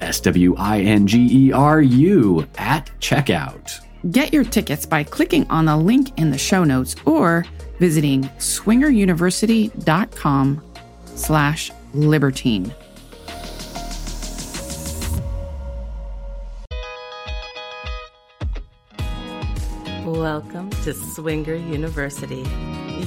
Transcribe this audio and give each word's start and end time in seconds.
S 0.00 0.20
W 0.20 0.54
I 0.56 0.80
N 0.80 1.06
G 1.06 1.28
E 1.30 1.52
R 1.52 1.80
U 1.80 2.46
at 2.58 2.90
checkout. 3.00 3.80
Get 4.10 4.32
your 4.32 4.44
tickets 4.44 4.86
by 4.86 5.02
clicking 5.02 5.48
on 5.50 5.64
the 5.64 5.76
link 5.76 6.16
in 6.18 6.30
the 6.30 6.38
show 6.38 6.64
notes 6.64 6.94
or 7.04 7.44
visiting 7.80 8.22
swingeruniversity.com 8.38 10.62
slash 11.06 11.72
libertine. 11.92 12.72
Welcome 20.04 20.70
to 20.84 20.94
Swinger 20.94 21.54
University, 21.54 22.44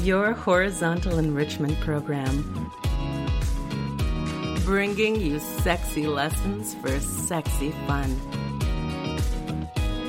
your 0.01 0.33
horizontal 0.33 1.17
enrichment 1.17 1.79
program 1.79 2.69
bringing 4.69 5.19
you 5.19 5.39
sexy 5.39 6.05
lessons 6.05 6.75
for 6.75 6.99
sexy 6.99 7.71
fun. 7.87 8.07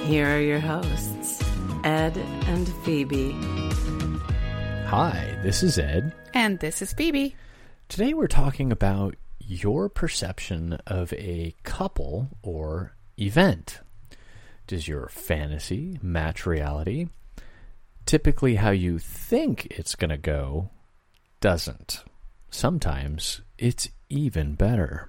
Here 0.05 0.37
are 0.37 0.43
your 0.43 0.61
hosts, 0.61 1.43
Ed 1.83 2.15
and 2.45 2.69
Phoebe. 2.85 3.33
Hi, 4.85 5.35
this 5.43 5.63
is 5.63 5.79
Ed. 5.79 6.13
And 6.35 6.59
this 6.59 6.83
is 6.83 6.93
Phoebe. 6.93 7.35
Today 7.89 8.13
we're 8.13 8.27
talking 8.27 8.71
about 8.71 9.17
your 9.39 9.89
perception 9.89 10.75
of 10.87 11.15
a 11.15 11.55
couple 11.63 12.29
or 12.43 12.93
event. 13.19 13.81
Does 14.67 14.87
your 14.87 15.09
fantasy 15.09 15.99
match 16.03 16.45
reality? 16.45 17.09
Typically, 18.05 18.57
how 18.57 18.73
you 18.73 18.99
think 18.99 19.69
it's 19.71 19.95
going 19.95 20.11
to 20.11 20.19
go 20.19 20.69
doesn't. 21.41 22.05
Sometimes 22.51 23.43
it's 23.59 23.89
even 24.09 24.55
better. 24.55 25.09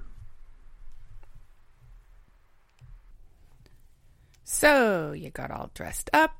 So, 4.44 5.13
you 5.13 5.29
got 5.29 5.50
all 5.50 5.72
dressed 5.74 6.09
up 6.13 6.35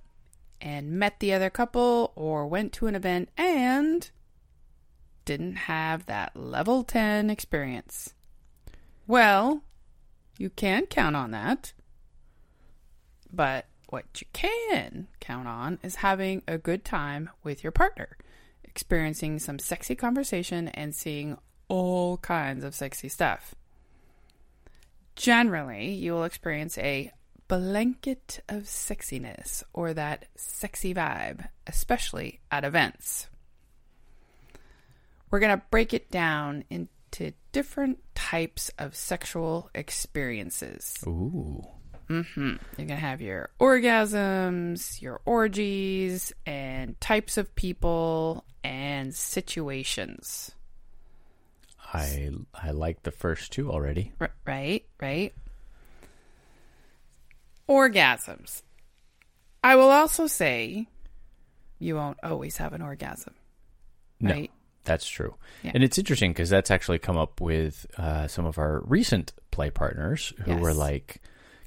and 0.60 0.92
met 0.92 1.20
the 1.20 1.34
other 1.34 1.50
couple 1.50 2.14
or 2.16 2.46
went 2.46 2.72
to 2.74 2.88
an 2.88 2.96
event 2.96 3.30
and 3.38 4.10
didn't 5.26 5.56
have 5.56 6.06
that 6.06 6.36
level 6.36 6.84
10 6.84 7.30
experience. 7.30 8.14
Well, 9.08 9.64
you 10.38 10.50
can 10.50 10.86
count 10.86 11.16
on 11.16 11.32
that. 11.32 11.74
But 13.34 13.66
what 13.88 14.06
you 14.22 14.28
can 14.34 15.08
count 15.20 15.48
on 15.48 15.80
is 15.84 15.96
having 15.96 16.44
a 16.48 16.58
good 16.58 16.84
time 16.84 17.30
with 17.44 17.64
your 17.64 17.72
partner, 17.72 18.18
experiencing 18.72 19.38
some 19.38 19.60
sexy 19.60 19.96
conversation 19.96 20.70
and 20.70 20.96
seeing 20.96 21.38
all 21.68 22.18
kinds 22.18 22.64
of 22.64 22.74
sexy 22.74 23.10
stuff. 23.10 23.54
Generally, 25.16 25.94
you 25.94 26.14
will 26.14 26.24
experience 26.24 26.78
a 26.78 27.12
blanket 27.50 28.40
of 28.48 28.64
sexiness 28.64 29.62
or 29.74 29.94
that 29.94 30.26
sexy 30.36 30.94
vibe, 30.94 31.50
especially 31.68 32.40
at 32.50 32.64
events. 32.64 33.28
We're 35.30 35.40
going 35.40 35.58
to 35.58 35.66
break 35.70 35.94
it 35.94 36.10
down 36.10 36.64
into 36.70 37.34
different 37.52 38.00
types 38.16 38.72
of 38.80 38.96
sexual 38.96 39.70
experiences. 39.76 41.04
Ooh. 41.06 41.68
Mm-hmm. 42.12 42.48
You're 42.50 42.58
going 42.76 42.88
to 42.90 42.96
have 42.96 43.22
your 43.22 43.50
orgasms, 43.60 45.02
your 45.02 45.22
orgies, 45.26 46.34
and 46.46 47.00
types 47.00 47.38
of 47.38 47.56
people 47.56 48.44
and 48.64 49.16
situations. 49.16 50.52
I 51.94 52.30
I 52.54 52.72
like 52.72 53.04
the 53.04 53.12
first 53.12 53.52
two 53.54 53.72
already. 53.72 54.12
R- 54.20 54.32
right, 54.46 54.86
right. 55.02 55.34
Orgasms. 57.70 58.62
I 59.64 59.76
will 59.76 59.90
also 59.92 60.28
say 60.28 60.88
you 61.80 61.96
won't 61.96 62.18
always 62.24 62.58
have 62.58 62.74
an 62.74 62.82
orgasm. 62.82 63.34
Right? 64.22 64.50
No, 64.52 64.58
that's 64.84 65.08
true. 65.08 65.36
Yeah. 65.64 65.72
And 65.76 65.84
it's 65.84 65.98
interesting 65.98 66.32
because 66.32 66.50
that's 66.50 66.72
actually 66.72 67.00
come 67.00 67.18
up 67.18 67.40
with 67.42 67.86
uh, 67.98 68.28
some 68.28 68.46
of 68.46 68.58
our 68.58 68.82
recent 68.86 69.34
play 69.52 69.70
partners 69.70 70.34
who 70.44 70.52
Yes. 70.52 70.62
were 70.62 70.74
like 70.74 71.22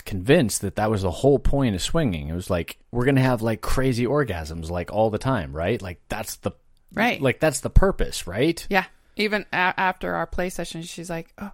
convinced 0.04 0.60
that 0.62 0.76
that 0.76 0.90
was 0.90 1.02
the 1.02 1.10
whole 1.10 1.38
point 1.38 1.74
of 1.74 1.82
swinging. 1.82 2.28
It 2.28 2.34
was 2.34 2.50
like 2.50 2.78
we're 2.90 3.04
gonna 3.06 3.20
have 3.22 3.42
like 3.42 3.60
crazy 3.60 4.04
orgasms 4.06 4.70
like 4.70 4.92
all 4.92 5.10
the 5.10 5.18
time, 5.18 5.52
right? 5.52 5.80
Like 5.80 6.00
that's 6.08 6.36
the 6.36 6.52
Right. 6.92 7.20
Like 7.20 7.40
that's 7.40 7.58
the 7.60 7.70
purpose, 7.70 8.26
right? 8.26 8.64
Yeah. 8.70 8.84
Even 9.16 9.46
a- 9.52 9.74
after 9.76 10.14
our 10.14 10.26
play 10.26 10.48
session, 10.48 10.82
she's 10.82 11.10
like, 11.10 11.32
"Oh, 11.38 11.50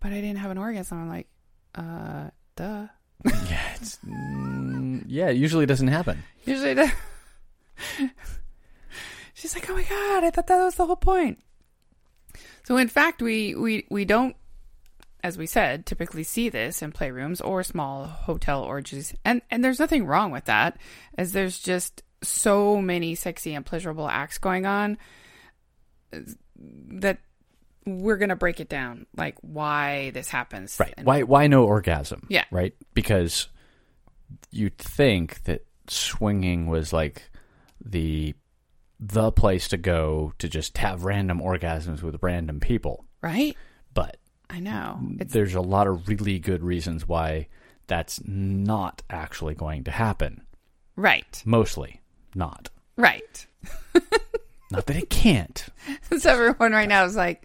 but 0.00 0.12
I 0.12 0.16
didn't 0.20 0.36
have 0.38 0.50
an 0.50 0.58
orgasm." 0.58 1.00
I'm 1.00 1.08
like, 1.08 1.26
"Uh, 1.74 2.30
duh." 2.56 2.86
Yeah. 3.48 3.74
It's, 3.76 3.96
mm, 4.06 5.04
yeah. 5.06 5.28
It 5.28 5.36
usually 5.38 5.64
doesn't 5.64 5.88
happen. 5.88 6.22
Usually, 6.44 6.74
she's 9.34 9.54
like, 9.54 9.68
"Oh 9.70 9.74
my 9.74 9.82
god, 9.84 10.24
I 10.24 10.30
thought 10.30 10.46
that 10.48 10.62
was 10.64 10.74
the 10.74 10.86
whole 10.86 10.96
point." 10.96 11.38
So, 12.64 12.76
in 12.76 12.88
fact, 12.88 13.22
we 13.22 13.54
we 13.54 13.86
we 13.90 14.04
don't, 14.04 14.36
as 15.24 15.38
we 15.38 15.46
said, 15.46 15.86
typically 15.86 16.22
see 16.22 16.50
this 16.50 16.82
in 16.82 16.92
playrooms 16.92 17.40
or 17.42 17.62
small 17.62 18.04
hotel 18.04 18.62
orgies, 18.62 19.14
and 19.24 19.40
and 19.50 19.64
there's 19.64 19.80
nothing 19.80 20.04
wrong 20.06 20.30
with 20.30 20.44
that, 20.44 20.76
as 21.18 21.32
there's 21.32 21.58
just 21.58 22.02
so 22.22 22.76
many 22.80 23.14
sexy 23.14 23.54
and 23.54 23.64
pleasurable 23.66 24.06
acts 24.08 24.38
going 24.38 24.66
on 24.66 24.98
uh, 26.12 26.18
that 26.92 27.18
we're 27.86 28.18
gonna 28.18 28.36
break 28.36 28.60
it 28.60 28.68
down, 28.68 29.06
like 29.16 29.36
why 29.40 30.10
this 30.10 30.28
happens. 30.28 30.76
Right. 30.78 30.92
And- 30.96 31.06
Why 31.06 31.22
why 31.22 31.46
no 31.46 31.64
orgasm? 31.64 32.26
Yeah. 32.28 32.44
Right? 32.50 32.74
Because 32.92 33.48
you'd 34.50 34.78
think 34.78 35.42
that 35.44 35.66
swinging 35.88 36.66
was 36.66 36.92
like 36.92 37.30
the 37.84 38.34
the 39.00 39.32
place 39.32 39.68
to 39.68 39.76
go 39.78 40.32
to 40.38 40.48
just 40.48 40.76
have 40.78 41.04
random 41.04 41.40
orgasms 41.40 42.02
with 42.02 42.22
random 42.22 42.60
people. 42.60 43.04
Right? 43.22 43.56
I 44.54 44.60
know. 44.60 45.00
It's 45.18 45.32
there's 45.32 45.54
a 45.56 45.60
lot 45.60 45.86
of 45.88 46.08
really 46.08 46.38
good 46.38 46.62
reasons 46.62 47.08
why 47.08 47.48
that's 47.88 48.20
not 48.24 49.02
actually 49.10 49.54
going 49.54 49.84
to 49.84 49.90
happen. 49.90 50.42
right. 50.96 51.42
Mostly 51.44 52.00
not. 52.36 52.70
Right. 52.96 53.46
Not 54.70 54.86
that 54.86 54.96
it 54.96 55.10
can't. 55.10 55.66
So 56.18 56.30
everyone 56.30 56.72
right 56.72 56.88
now 56.88 57.04
is 57.04 57.14
like, 57.16 57.44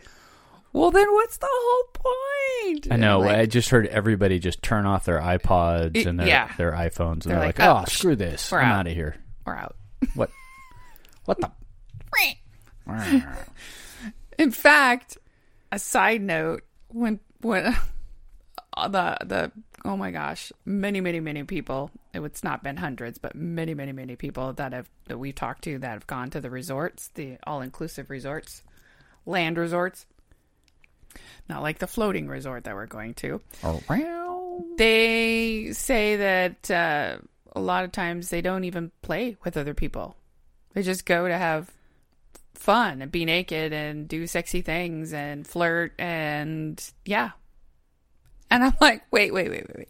well, 0.74 0.92
then 0.92 1.12
what's 1.12 1.38
the 1.38 1.48
whole 1.50 1.84
point? 1.94 2.88
I 2.92 2.96
know. 2.98 3.20
Like, 3.22 3.38
I 3.38 3.46
just 3.48 3.70
heard 3.70 3.88
everybody 3.88 4.38
just 4.40 4.62
turn 4.62 4.86
off 4.86 5.06
their 5.06 5.20
iPods 5.20 5.96
It- 5.98 6.06
and 6.06 6.20
their 6.20 6.28
yeah. 6.28 6.54
their 6.58 6.72
iPhones, 6.72 7.12
and 7.12 7.22
They're 7.24 7.38
they're, 7.38 7.46
like, 7.48 7.60
"Oh, 7.60 7.82
"Oh, 7.82 7.86
screw 7.86 8.16
this! 8.16 8.54
I'm 8.54 8.66
out." 8.66 8.80
out 8.82 8.88
of 8.88 8.94
here." 8.94 9.16
we're 9.46 9.56
out. 9.56 9.76
What? 10.14 10.30
What 11.26 11.40
the? 11.42 11.52
In 14.38 14.52
fact, 14.52 15.18
a 15.72 15.80
side 15.80 16.22
note 16.22 16.64
when 16.90 17.20
when 17.42 17.64
the 18.76 19.18
the 19.22 19.52
oh 19.86 19.98
my 19.98 20.12
gosh, 20.12 20.52
many 20.66 21.02
many 21.02 21.20
many 21.20 21.44
people. 21.44 21.92
It's 22.14 22.44
not 22.44 22.64
been 22.64 22.78
hundreds, 22.78 23.18
but 23.18 23.36
many 23.36 23.74
many 23.74 23.92
many 23.92 24.16
people 24.16 24.54
that 24.54 24.74
have 24.74 24.90
that 25.06 25.18
we've 25.18 25.36
talked 25.36 25.64
to 25.64 25.80
that 25.80 25.92
have 25.92 26.08
gone 26.08 26.30
to 26.32 26.42
the 26.42 26.50
resorts, 26.50 27.10
the 27.10 27.38
all 27.46 27.62
inclusive 27.62 28.10
resorts, 28.10 28.64
land 29.26 29.58
resorts. 29.58 30.06
Not 31.48 31.64
like 31.64 31.80
the 31.80 31.88
floating 31.88 32.28
resort 32.28 32.66
that 32.66 32.76
we're 32.76 32.86
going 32.86 33.16
to. 33.16 33.42
Around. 33.64 34.78
They 34.78 35.72
say 35.72 36.18
that 36.18 36.70
uh, 36.70 37.18
a 37.56 37.60
lot 37.60 37.84
of 37.84 37.92
times 37.92 38.30
they 38.30 38.42
don't 38.42 38.64
even 38.64 38.92
play 39.02 39.38
with 39.44 39.58
other 39.58 39.74
people. 39.74 40.16
They 40.74 40.84
just 40.84 41.06
go 41.06 41.28
to 41.28 41.38
have 41.38 41.72
fun 42.56 43.02
and 43.02 43.12
be 43.12 43.26
naked 43.26 43.72
and 43.74 44.08
do 44.08 44.28
sexy 44.28 44.62
things 44.62 45.14
and 45.14 45.46
flirt 45.48 45.94
and 46.00 46.84
yeah. 47.06 47.32
And 48.52 48.64
I'm 48.64 48.74
like, 48.82 49.04
wait, 49.12 49.34
wait, 49.34 49.50
wait, 49.50 49.68
wait, 49.68 49.78
wait. 49.78 49.90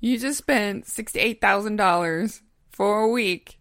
You 0.00 0.18
just 0.18 0.38
spent 0.38 0.86
six 0.86 1.12
to 1.12 1.20
eight 1.20 1.40
thousand 1.40 1.76
dollars 1.76 2.42
for 2.70 3.00
a 3.02 3.08
week 3.08 3.58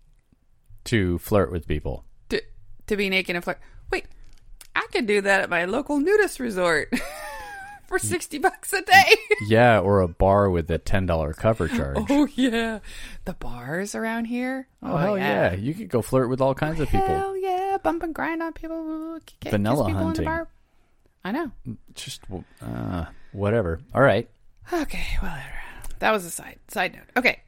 To 0.85 1.17
flirt 1.19 1.51
with 1.51 1.67
people. 1.67 2.05
to 2.29 2.41
to 2.87 2.97
be 2.97 3.09
naked 3.09 3.35
and 3.35 3.43
flirt. 3.43 3.59
Wait, 3.91 4.05
I 4.75 4.85
could 4.91 5.05
do 5.05 5.21
that 5.21 5.41
at 5.41 5.49
my 5.49 5.65
local 5.65 5.99
nudist 5.99 6.39
resort 6.39 6.91
for 7.89 7.99
sixty 7.99 8.37
bucks 8.37 8.71
a 8.71 8.81
day. 8.81 9.15
Yeah, 9.47 9.79
or 9.79 9.99
a 10.01 10.07
bar 10.07 10.49
with 10.49 10.69
a 10.69 10.77
ten 10.77 11.05
dollar 11.05 11.33
cover 11.33 11.67
charge. 11.67 11.97
oh 12.09 12.27
yeah, 12.35 12.79
the 13.25 13.33
bars 13.33 13.95
around 13.95 14.25
here. 14.25 14.67
Oh, 14.81 14.95
hell 14.95 15.17
yeah. 15.17 15.53
You 15.53 15.73
could 15.73 15.89
go 15.89 16.01
flirt 16.01 16.29
with 16.29 16.39
all 16.39 16.53
kinds 16.53 16.79
of 16.79 16.87
people. 16.87 17.07
Hell 17.07 17.35
yeah, 17.35 17.77
bump 17.81 18.03
and 18.03 18.13
grind 18.13 18.43
on 18.43 18.53
people. 18.53 19.19
kiss 19.41 19.51
Vanilla 19.51 19.87
people 19.87 20.03
hunting. 20.03 20.45
I 21.25 21.31
know. 21.31 21.51
Just 21.95 22.21
uh, 22.61 23.05
whatever. 23.31 23.81
All 23.93 24.01
right. 24.01 24.29
Okay, 24.71 25.17
well, 25.21 25.37
that 25.97 26.11
was 26.11 26.25
a 26.25 26.29
side 26.29 26.59
side 26.67 26.93
note. 26.93 27.09
Okay, 27.17 27.41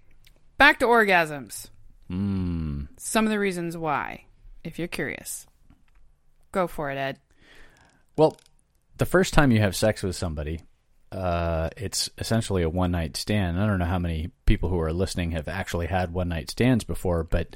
back 0.58 0.80
to 0.80 0.86
orgasms. 0.86 1.70
Mm. 2.10 2.88
Some 2.98 3.26
of 3.26 3.32
the 3.32 3.40
reasons 3.40 3.78
why, 3.78 4.26
if 4.64 4.80
you're 4.80 4.88
curious, 4.88 5.46
go 6.52 6.68
for 6.68 6.90
it, 6.90 6.98
Ed. 6.98 7.20
Well, 8.18 8.38
the 9.02 9.06
first 9.08 9.34
time 9.34 9.52
you 9.52 9.60
have 9.62 9.76
sex 9.76 10.04
with 10.04 10.16
somebody, 10.16 10.62
uh, 11.12 11.70
it's 11.76 12.08
essentially 12.20 12.62
a 12.62 12.70
one 12.70 12.92
night 12.92 13.18
stand. 13.18 13.60
I 13.60 13.66
don't 13.66 13.80
know 13.80 13.86
how 13.86 13.98
many 14.00 14.30
people 14.46 14.70
who 14.70 14.80
are 14.80 14.94
listening 14.94 15.32
have 15.32 15.48
actually 15.48 15.88
had 15.88 16.14
one 16.14 16.30
night 16.30 16.52
stands 16.52 16.84
before, 16.84 17.24
but 17.24 17.56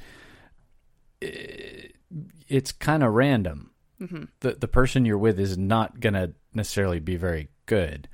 i- 1.22 1.90
it's 2.48 2.72
kind 2.72 3.02
of 3.02 3.12
random. 3.12 3.70
The 4.40 4.52
the 4.60 4.68
person 4.68 5.06
you're 5.06 5.16
with 5.16 5.40
is 5.40 5.56
not 5.56 6.00
gonna 6.00 6.32
necessarily 6.52 7.00
be 7.00 7.16
very 7.16 7.48
good. 7.64 8.08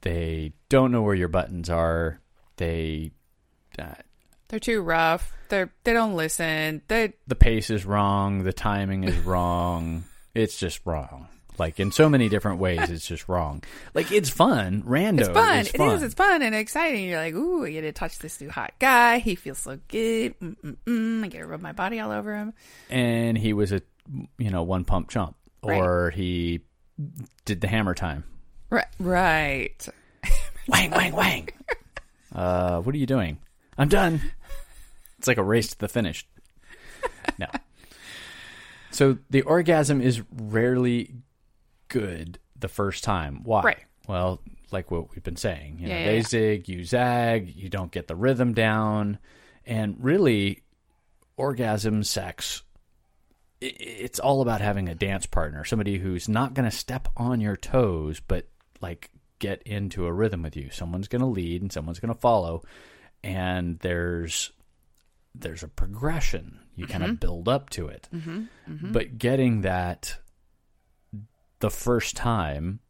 They 0.00 0.52
don't 0.70 0.90
know 0.92 1.02
where 1.02 1.14
your 1.14 1.28
buttons 1.28 1.68
are. 1.68 2.20
They 2.56 3.10
uh, 3.78 3.94
They're 4.48 4.58
too 4.60 4.80
rough. 4.80 5.32
They're 5.50 5.70
they 5.84 5.92
don't 5.92 6.16
listen. 6.16 6.80
They 6.88 7.12
the 7.26 7.34
pace 7.34 7.68
is 7.70 7.84
wrong, 7.84 8.44
the 8.44 8.52
timing 8.54 9.04
is 9.04 9.16
wrong. 9.18 10.04
it's 10.34 10.58
just 10.58 10.80
wrong. 10.86 11.28
Like 11.58 11.80
in 11.80 11.90
so 11.92 12.08
many 12.08 12.28
different 12.28 12.58
ways, 12.58 12.90
it's 12.90 13.06
just 13.06 13.28
wrong. 13.28 13.62
Like 13.94 14.12
it's 14.12 14.28
fun, 14.30 14.82
rando. 14.82 15.20
it's 15.20 15.28
fun. 15.30 15.58
is 15.60 15.68
It 15.68 15.76
fun. 15.78 15.96
is. 15.96 16.02
It's 16.02 16.14
fun 16.14 16.42
and 16.42 16.54
exciting. 16.54 17.04
You're 17.08 17.18
like, 17.18 17.34
ooh, 17.34 17.64
I 17.64 17.70
get 17.70 17.80
to 17.82 17.92
touch 17.92 18.18
this 18.18 18.40
new 18.40 18.50
hot 18.50 18.72
guy. 18.78 19.18
He 19.18 19.34
feels 19.34 19.58
so 19.58 19.78
good. 19.88 20.38
Mm-mm-mm. 20.40 21.24
I 21.24 21.28
get 21.28 21.38
to 21.40 21.46
rub 21.46 21.60
my 21.60 21.72
body 21.72 21.98
all 22.00 22.10
over 22.10 22.34
him. 22.34 22.52
and 22.90 23.38
he 23.38 23.52
was 23.52 23.72
a 23.72 23.80
you 24.38 24.50
know 24.50 24.62
one 24.62 24.84
pump 24.84 25.08
chump, 25.10 25.34
or 25.62 26.10
he 26.10 26.60
did 27.44 27.60
the 27.60 27.68
hammer 27.68 27.94
time. 27.94 28.24
Right. 28.70 28.84
Right. 28.98 29.88
Wang 30.68 30.90
wang 30.90 31.12
wang. 31.14 31.48
uh, 32.34 32.80
what 32.80 32.94
are 32.94 32.98
you 32.98 33.06
doing? 33.06 33.38
I'm 33.78 33.88
done. 33.88 34.20
It's 35.18 35.26
like 35.28 35.38
a 35.38 35.42
race 35.42 35.68
to 35.68 35.78
the 35.78 35.88
finish. 35.88 36.26
No. 37.38 37.46
So 38.92 39.18
the 39.28 39.42
orgasm 39.42 40.00
is 40.00 40.22
rarely 40.32 41.12
good 41.88 42.38
the 42.58 42.68
first 42.68 43.04
time. 43.04 43.40
Why? 43.44 43.62
Right. 43.62 43.84
Well, 44.08 44.40
like 44.70 44.90
what 44.90 45.10
we've 45.10 45.22
been 45.22 45.36
saying, 45.36 45.78
you 45.78 45.88
know, 45.88 45.94
Yeah, 45.94 46.00
yeah, 46.00 46.06
they 46.06 46.16
yeah. 46.16 46.22
zig, 46.22 46.68
you 46.68 46.84
zag, 46.84 47.54
you 47.54 47.68
don't 47.68 47.90
get 47.90 48.08
the 48.08 48.16
rhythm 48.16 48.52
down, 48.52 49.18
and 49.64 49.96
really, 50.00 50.62
orgasm 51.36 52.02
sex. 52.02 52.62
It's 53.60 54.20
all 54.20 54.42
about 54.42 54.60
having 54.60 54.88
a 54.88 54.94
dance 54.94 55.26
partner, 55.26 55.64
somebody 55.64 55.98
who's 55.98 56.28
not 56.28 56.54
going 56.54 56.68
to 56.68 56.76
step 56.76 57.08
on 57.16 57.40
your 57.40 57.56
toes, 57.56 58.20
but 58.20 58.48
like 58.80 59.10
get 59.38 59.62
into 59.62 60.06
a 60.06 60.12
rhythm 60.12 60.42
with 60.42 60.56
you. 60.56 60.70
Someone's 60.70 61.08
going 61.08 61.20
to 61.20 61.26
lead 61.26 61.62
and 61.62 61.72
someone's 61.72 62.00
going 62.00 62.14
to 62.14 62.20
follow, 62.20 62.62
and 63.24 63.78
there's 63.80 64.52
there's 65.34 65.62
a 65.62 65.68
progression. 65.68 66.60
You 66.74 66.86
kind 66.86 67.02
of 67.02 67.10
mm-hmm. 67.10 67.16
build 67.16 67.48
up 67.48 67.70
to 67.70 67.88
it, 67.88 68.08
mm-hmm. 68.14 68.44
Mm-hmm. 68.68 68.92
but 68.92 69.16
getting 69.18 69.62
that 69.62 70.18
the 71.60 71.70
first 71.70 72.16
time, 72.16 72.80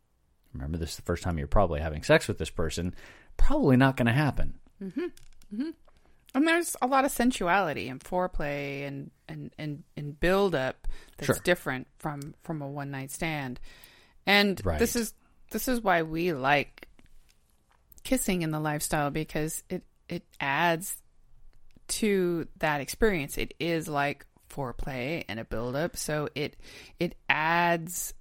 remember 0.53 0.79
this 0.79 0.91
is 0.91 0.97
the 0.97 1.03
first 1.03 1.23
time 1.23 1.39
you're 1.39 1.47
probably 1.47 1.81
having 1.81 2.03
sex 2.03 2.29
with 2.29 2.39
this 2.39 2.51
person, 2.51 2.95
probably 3.37 3.77
not 3.77 3.97
going 3.97 4.07
to 4.07 4.13
happen. 4.13 4.59
Mm-hmm. 4.83 5.05
Mm-hmm. 5.55 5.71
And 6.35 6.47
there's 6.47 6.77
a 6.83 6.87
lot 6.87 7.05
of 7.05 7.13
sensuality 7.13 7.89
and 7.89 7.99
foreplay 8.01 8.87
and 8.87 9.11
and 9.29 9.51
and, 9.59 9.85
and 9.97 10.19
build 10.21 10.55
up 10.55 10.87
that's 11.17 11.27
Sure. 11.27 11.37
different 11.45 11.87
from 11.99 12.35
from 12.43 12.61
a 12.61 12.69
one 12.69 12.91
night 12.91 13.11
stand. 13.11 13.59
And 14.27 14.61
Right. 14.65 14.79
this 14.79 14.97
is 14.97 15.15
this 15.51 15.67
is 15.69 15.81
why 15.81 16.03
we 16.03 16.33
like 16.35 16.89
kissing 18.05 18.43
in 18.43 18.51
the 18.51 18.61
lifestyle 18.61 19.11
because 19.11 19.63
it 19.71 19.83
it 20.09 20.25
adds 20.41 20.97
to 21.89 22.47
that 22.59 22.81
experience. 22.81 23.39
It 23.39 23.55
is 23.59 23.89
like 23.89 24.27
foreplay 24.51 25.25
and 25.29 25.41
a 25.41 25.45
build 25.45 25.75
up, 25.75 25.97
so 25.97 26.29
it 26.35 26.57
it 27.01 27.15
adds 27.31 28.13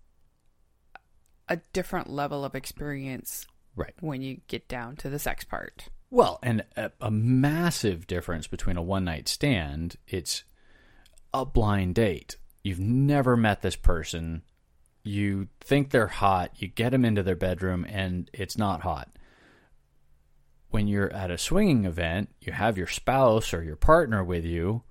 a 1.48 1.58
different 1.74 2.10
level 2.10 2.44
of 2.46 2.56
experience 2.56 3.46
Right. 3.76 3.94
when 4.00 4.22
you 4.22 4.42
get 4.48 4.68
down 4.68 4.96
to 4.98 5.10
the 5.10 5.20
sex 5.20 5.44
part. 5.44 5.90
Well, 6.10 6.40
and 6.42 6.64
a, 6.78 6.92
a 7.02 7.12
massive 7.12 8.08
difference 8.08 8.48
between 8.48 8.78
a 8.78 8.82
one 8.82 9.04
night 9.06 9.28
stand, 9.28 9.98
it's 10.08 10.44
a 11.34 11.46
blind 11.46 11.96
date. 11.96 12.38
You've 12.64 12.80
never 12.80 13.36
met 13.36 13.62
this 13.62 13.76
person. 13.76 14.44
You 15.04 15.50
think 15.60 15.90
they're 15.92 16.08
hot. 16.08 16.52
You 16.56 16.68
get 16.68 16.92
them 16.92 17.04
into 17.06 17.22
their 17.22 17.36
bedroom, 17.36 17.86
and 17.90 18.30
it's 18.34 18.58
not 18.58 18.82
hot. 18.82 19.10
When 20.70 20.88
you're 20.88 21.12
at 21.14 21.32
a 21.32 21.38
swinging 21.38 21.86
event, 21.86 22.30
you 22.42 22.54
have 22.54 22.78
your 22.78 22.88
spouse 22.88 23.54
or 23.54 23.62
your 23.64 23.76
partner 23.76 24.24
with 24.24 24.46
you. 24.46 24.84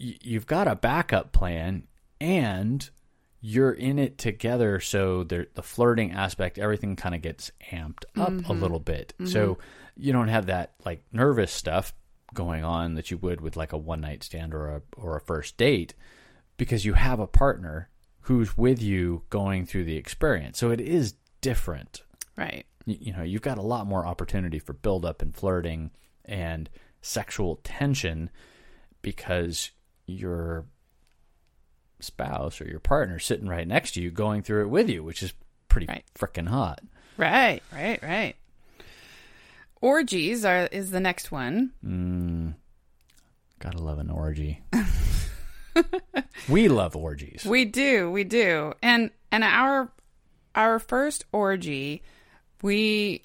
y- 0.00 0.18
You've 0.20 0.46
got 0.46 0.68
a 0.68 0.74
backup 0.76 1.32
plan, 1.32 1.86
and 2.20 2.88
you're 3.40 3.72
in 3.72 3.98
it 3.98 4.18
together. 4.18 4.80
So 4.80 5.24
the 5.24 5.46
the 5.54 5.62
flirting 5.62 6.12
aspect, 6.12 6.58
everything 6.58 6.96
kind 6.96 7.14
of 7.14 7.22
gets 7.22 7.50
amped 7.72 8.04
up 8.16 8.28
a 8.28 8.32
mm-hmm. 8.32 8.60
little 8.60 8.80
bit. 8.80 9.14
Mm-hmm. 9.18 9.26
So 9.26 9.58
you 9.96 10.12
don't 10.12 10.28
have 10.28 10.46
that 10.46 10.74
like 10.84 11.02
nervous 11.12 11.52
stuff 11.52 11.92
going 12.34 12.64
on 12.64 12.94
that 12.94 13.10
you 13.10 13.18
would 13.18 13.40
with 13.40 13.56
like 13.56 13.72
a 13.72 13.78
one 13.78 14.00
night 14.00 14.22
stand 14.22 14.54
or 14.54 14.68
a 14.68 14.82
or 14.96 15.16
a 15.16 15.20
first 15.20 15.56
date 15.56 15.94
because 16.56 16.84
you 16.84 16.94
have 16.94 17.20
a 17.20 17.26
partner 17.26 17.88
who's 18.22 18.56
with 18.56 18.82
you 18.82 19.22
going 19.30 19.66
through 19.66 19.84
the 19.84 19.96
experience. 19.96 20.58
So 20.58 20.70
it 20.70 20.80
is 20.80 21.14
different. 21.40 22.02
Right. 22.36 22.66
You, 22.84 22.96
you 23.00 23.12
know, 23.12 23.22
you've 23.22 23.42
got 23.42 23.58
a 23.58 23.62
lot 23.62 23.86
more 23.86 24.04
opportunity 24.04 24.58
for 24.58 24.72
build 24.72 25.04
up 25.04 25.22
and 25.22 25.34
flirting 25.34 25.92
and 26.24 26.68
sexual 27.02 27.60
tension 27.62 28.30
because 29.00 29.70
your 30.06 30.66
spouse 32.00 32.60
or 32.60 32.68
your 32.68 32.80
partner 32.80 33.18
sitting 33.18 33.48
right 33.48 33.66
next 33.66 33.92
to 33.92 34.02
you 34.02 34.10
going 34.10 34.42
through 34.42 34.62
it 34.64 34.68
with 34.70 34.88
you, 34.88 35.02
which 35.02 35.22
is 35.22 35.32
pretty 35.68 35.86
Right. 35.86 36.04
frickin' 36.18 36.48
hot. 36.48 36.80
Right, 37.16 37.62
right, 37.72 38.02
right. 38.02 38.36
Orgies 39.80 40.44
are 40.44 40.68
is 40.72 40.90
the 40.90 41.00
next 41.00 41.30
one. 41.30 41.72
Mm, 41.84 42.54
gotta 43.58 43.78
love 43.82 43.98
an 43.98 44.10
orgy. 44.10 44.62
we 46.48 46.68
love 46.68 46.96
orgies. 46.96 47.44
We 47.46 47.64
do, 47.66 48.10
we 48.10 48.24
do. 48.24 48.72
And 48.82 49.10
and 49.30 49.44
our 49.44 49.90
our 50.54 50.78
first 50.78 51.24
orgy, 51.32 52.02
we 52.62 53.22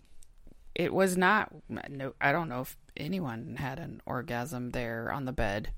it 0.76 0.94
was 0.94 1.16
not 1.18 1.52
no 1.90 2.14
I 2.20 2.32
don't 2.32 2.50
know 2.50 2.62
if 2.62 2.78
anyone 2.98 3.56
had 3.58 3.80
an 3.80 4.02
orgasm 4.06 4.72
there 4.72 5.12
on 5.12 5.26
the 5.26 5.32
bed. 5.32 5.70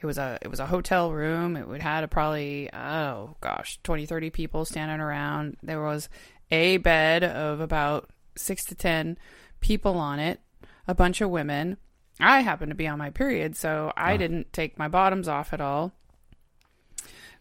It 0.00 0.06
was 0.06 0.18
a 0.18 0.38
it 0.42 0.48
was 0.48 0.60
a 0.60 0.66
hotel 0.66 1.10
room. 1.12 1.56
It 1.56 1.66
would 1.66 1.82
had 1.82 2.04
a 2.04 2.08
probably 2.08 2.70
oh 2.72 3.36
gosh, 3.40 3.78
20 3.82 4.06
30 4.06 4.30
people 4.30 4.64
standing 4.64 5.00
around. 5.00 5.56
There 5.62 5.82
was 5.82 6.08
a 6.50 6.76
bed 6.78 7.24
of 7.24 7.60
about 7.60 8.10
6 8.36 8.64
to 8.66 8.74
10 8.74 9.18
people 9.60 9.98
on 9.98 10.18
it, 10.20 10.40
a 10.86 10.94
bunch 10.94 11.20
of 11.20 11.30
women, 11.30 11.78
I 12.20 12.40
happened 12.40 12.70
to 12.70 12.76
be 12.76 12.86
on 12.86 12.98
my 12.98 13.10
period, 13.10 13.56
so 13.56 13.92
I 13.96 14.14
Oh. 14.14 14.16
didn't 14.16 14.52
take 14.52 14.78
my 14.78 14.88
bottoms 14.88 15.28
off 15.28 15.52
at 15.52 15.60
all. 15.60 15.92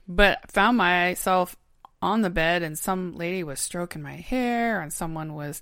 But 0.07 0.51
found 0.51 0.77
myself 0.77 1.55
on 2.01 2.21
the 2.21 2.29
bed, 2.29 2.61
and 2.61 2.77
some 2.77 3.15
lady 3.15 3.43
was 3.43 3.59
stroking 3.59 4.01
my 4.01 4.17
hair, 4.17 4.81
and 4.81 4.91
someone 4.93 5.33
was 5.33 5.61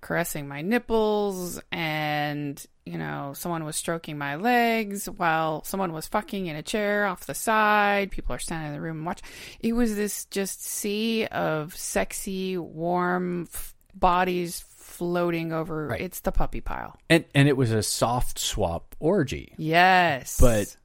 caressing 0.00 0.48
my 0.48 0.62
nipples, 0.62 1.60
and 1.70 2.64
you 2.84 2.98
know, 2.98 3.32
someone 3.34 3.64
was 3.64 3.76
stroking 3.76 4.18
my 4.18 4.36
legs 4.36 5.06
while 5.06 5.62
someone 5.64 5.92
was 5.92 6.06
fucking 6.08 6.46
in 6.46 6.56
a 6.56 6.62
chair 6.62 7.06
off 7.06 7.26
the 7.26 7.34
side. 7.34 8.10
People 8.10 8.34
are 8.34 8.40
standing 8.40 8.68
in 8.68 8.74
the 8.74 8.80
room 8.80 8.98
and 8.98 9.06
watch. 9.06 9.20
It 9.60 9.74
was 9.74 9.94
this 9.94 10.24
just 10.26 10.64
sea 10.64 11.26
of 11.26 11.76
sexy, 11.76 12.58
warm 12.58 13.48
f- 13.52 13.74
bodies 13.94 14.64
floating 14.68 15.52
over. 15.52 15.88
Right. 15.88 16.00
It's 16.00 16.20
the 16.20 16.32
puppy 16.32 16.60
pile. 16.60 16.98
And 17.08 17.24
and 17.34 17.48
it 17.48 17.56
was 17.56 17.70
a 17.70 17.82
soft 17.82 18.38
swap 18.38 18.96
orgy. 18.98 19.54
Yes, 19.56 20.38
But 20.40 20.76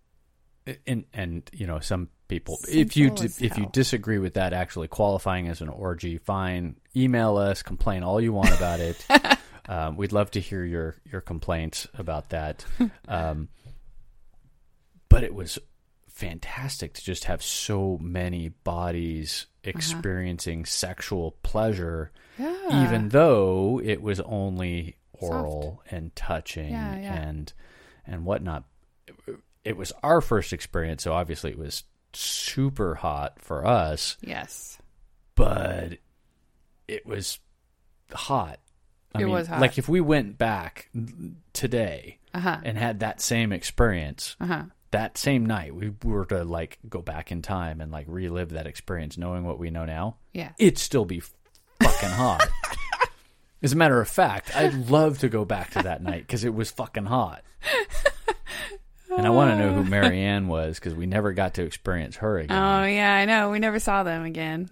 and 0.86 1.06
and 1.14 1.50
you 1.54 1.66
know 1.68 1.80
some 1.80 2.10
people 2.28 2.60
if 2.70 2.98
you 2.98 3.08
Simple 3.16 3.46
if 3.46 3.58
you 3.58 3.70
disagree 3.72 4.18
with 4.20 4.34
that 4.34 4.54
actually 4.54 4.88
qualifying 4.90 5.48
as 5.48 5.62
an 5.62 5.70
orgy 5.70 6.18
fine 6.18 6.76
email 6.94 7.38
us 7.38 7.64
complain 7.64 8.04
all 8.04 8.20
you 8.20 8.34
want 8.34 8.52
about 8.54 8.82
it 8.82 9.06
um, 9.68 9.96
we'd 9.98 10.12
love 10.12 10.32
to 10.32 10.40
hear 10.40 10.64
your 10.64 10.96
your 11.10 11.22
complaints 11.22 11.88
about 11.94 12.30
that 12.30 12.66
um, 13.08 13.50
but 15.10 15.24
it 15.24 15.34
was 15.34 15.60
fantastic 16.08 16.94
to 16.94 17.04
just 17.04 17.26
have 17.26 17.44
so 17.44 17.98
many 18.02 18.50
bodies 18.50 19.46
experiencing 19.64 20.66
sexual 20.66 21.32
pleasure 21.44 22.12
yeah. 22.40 22.86
even 22.86 23.10
though 23.10 23.80
it 23.84 24.02
was 24.02 24.20
only 24.22 24.96
oral 25.20 25.84
and 25.90 26.16
touching 26.16 26.72
Yeah, 26.72 26.96
yeah. 26.96 27.14
and 27.14 27.54
and 28.06 28.26
whatnot. 28.26 28.64
It 29.64 29.76
was 29.76 29.92
our 30.02 30.22
first 30.22 30.54
experience, 30.54 31.04
so 31.04 31.14
obviously 31.14 31.52
it 31.52 31.58
was 31.58 31.84
super 32.14 32.96
hot 32.96 33.42
for 33.42 33.66
us, 33.68 34.18
yes, 34.22 34.78
but 35.36 35.98
it 36.88 37.06
was 37.06 37.40
hot. 38.12 38.60
I 39.18 39.22
It 39.22 39.26
mean, 39.26 39.34
was 39.34 39.48
hot. 39.48 39.62
Like 39.62 39.78
if 39.78 39.88
we 39.90 40.02
went 40.02 40.38
back 40.38 40.90
today 41.54 42.20
uh 42.34 42.40
huh, 42.40 42.58
and 42.64 42.78
had 42.78 43.00
that 43.02 43.22
same 43.22 43.52
experience 43.52 44.36
uh 44.40 44.46
huh. 44.46 44.64
that 44.92 45.18
same 45.18 45.46
night, 45.46 45.76
we 45.76 45.92
were 46.04 46.26
to 46.26 46.44
like 46.44 46.78
go 46.90 47.02
back 47.02 47.32
in 47.32 47.42
time 47.42 47.82
and 47.82 47.92
like 47.92 48.06
relive 48.08 48.50
that 48.50 48.68
experience, 48.68 49.18
knowing 49.18 49.44
what 49.44 49.60
we 49.60 49.70
know 49.70 49.86
now. 49.86 50.18
Yeah. 50.34 50.52
it'd 50.58 50.78
still 50.78 51.06
be 51.06 51.22
fucking 51.82 52.10
hot. 52.10 52.48
As 53.64 53.74
a 53.74 53.76
matter 53.76 54.00
of 54.00 54.08
fact, 54.08 54.56
I'd 54.56 54.90
love 54.90 55.20
to 55.20 55.30
go 55.30 55.44
back 55.44 55.72
to 55.72 55.82
that 55.84 56.04
night 56.04 56.22
because 56.22 56.44
it 56.44 56.54
was 56.54 56.70
fucking 56.70 57.06
hot. 57.06 57.44
And 59.18 59.26
I 59.26 59.32
want 59.32 59.50
to 59.52 59.58
know 59.58 59.74
who 59.74 59.84
Mary 59.90 60.22
Ann 60.22 60.48
was 60.48 60.80
because 60.80 60.94
we 60.94 61.08
never 61.08 61.34
got 61.34 61.56
to 61.56 61.64
experience 61.64 62.18
her 62.18 62.38
again. 62.38 62.56
Oh 62.56 62.86
yeah, 62.86 63.14
I 63.16 63.26
know. 63.26 63.50
We 63.50 63.58
never 63.58 63.80
saw 63.80 64.04
them 64.04 64.24
again. 64.26 64.70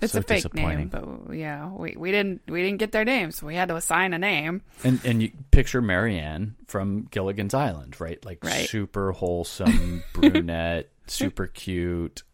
it's 0.00 0.12
so 0.12 0.18
a 0.18 0.22
fake 0.22 0.52
name, 0.54 0.88
but 0.88 1.32
yeah, 1.34 1.70
we, 1.70 1.94
we 1.96 2.10
didn't 2.10 2.42
we 2.48 2.62
didn't 2.62 2.78
get 2.78 2.90
their 2.90 3.04
names. 3.04 3.42
We 3.42 3.54
had 3.54 3.68
to 3.68 3.76
assign 3.76 4.12
a 4.12 4.18
name. 4.18 4.62
And 4.82 5.00
and 5.04 5.22
you 5.22 5.30
picture 5.52 5.80
Mary 5.80 6.18
Ann 6.18 6.56
from 6.66 7.06
Gilligan's 7.12 7.54
Island, 7.54 8.00
right? 8.00 8.22
Like 8.24 8.42
Right. 8.44 8.68
super 8.68 9.12
wholesome 9.12 10.02
brunette, 10.12 10.90
super 11.06 11.46
cute. 11.46 12.24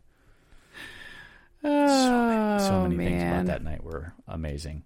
Oh, 1.64 2.58
so 2.58 2.82
many 2.82 2.96
things 2.96 3.22
man. 3.22 3.32
about 3.34 3.46
that 3.46 3.62
night 3.62 3.84
were 3.84 4.14
amazing. 4.26 4.84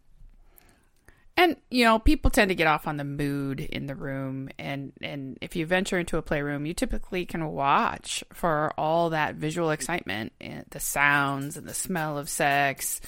And 1.39 1.57
you 1.71 1.85
know, 1.85 1.99
people 1.99 2.31
tend 2.31 2.49
to 2.49 2.55
get 2.55 2.67
off 2.67 2.87
on 2.87 2.97
the 2.97 3.05
mood 3.05 3.61
in 3.61 3.87
the 3.87 3.95
room, 3.95 4.49
and 4.59 4.93
and 5.03 5.37
if 5.43 5.55
you 5.55 5.67
venture 5.67 5.99
into 5.99 6.17
a 6.17 6.23
playroom, 6.23 6.65
you 6.65 6.73
typically 6.73 7.27
can 7.27 7.47
watch 7.49 8.25
for 8.33 8.73
all 8.79 9.11
that 9.11 9.35
visual 9.35 9.71
excitement, 9.71 10.33
and 10.41 10.65
the 10.71 10.81
sounds 10.81 11.59
and 11.59 11.69
the 11.69 11.75
smell 11.75 12.17
of 12.17 12.31
sex. 12.31 13.01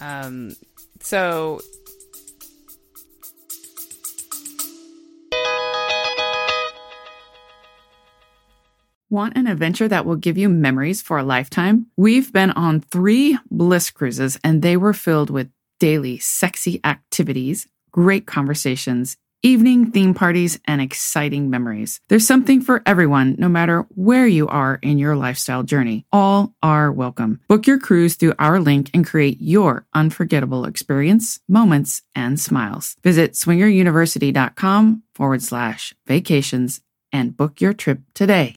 Um, 0.00 0.54
so 1.00 1.60
Want 9.12 9.36
an 9.36 9.46
adventure 9.46 9.88
that 9.88 10.06
will 10.06 10.16
give 10.16 10.38
you 10.38 10.48
memories 10.48 11.02
for 11.02 11.18
a 11.18 11.22
lifetime? 11.22 11.86
We've 11.98 12.32
been 12.32 12.50
on 12.50 12.80
three 12.80 13.38
bliss 13.50 13.90
cruises, 13.90 14.40
and 14.42 14.62
they 14.62 14.78
were 14.78 14.94
filled 14.94 15.28
with 15.28 15.50
daily 15.82 16.16
sexy 16.16 16.80
activities, 16.84 17.66
great 17.90 18.24
conversations, 18.24 19.16
evening 19.42 19.90
theme 19.90 20.14
parties, 20.14 20.60
and 20.64 20.80
exciting 20.80 21.50
memories. 21.50 21.98
There's 22.08 22.24
something 22.24 22.60
for 22.60 22.84
everyone, 22.86 23.34
no 23.36 23.48
matter 23.48 23.84
where 23.96 24.28
you 24.28 24.46
are 24.46 24.78
in 24.80 24.98
your 24.98 25.16
lifestyle 25.16 25.64
journey. 25.64 26.06
All 26.12 26.54
are 26.62 26.92
welcome. 26.92 27.40
Book 27.48 27.66
your 27.66 27.80
cruise 27.80 28.14
through 28.14 28.34
our 28.38 28.60
link 28.60 28.90
and 28.94 29.04
create 29.04 29.40
your 29.40 29.84
unforgettable 29.92 30.66
experience, 30.66 31.40
moments, 31.48 32.02
and 32.14 32.38
smiles. 32.38 32.94
Visit 33.02 33.32
swingeruniversity.com 33.32 35.02
forward 35.16 35.42
slash 35.42 35.94
vacations 36.06 36.80
and 37.12 37.36
book 37.36 37.60
your 37.60 37.72
trip 37.72 38.02
today. 38.14 38.54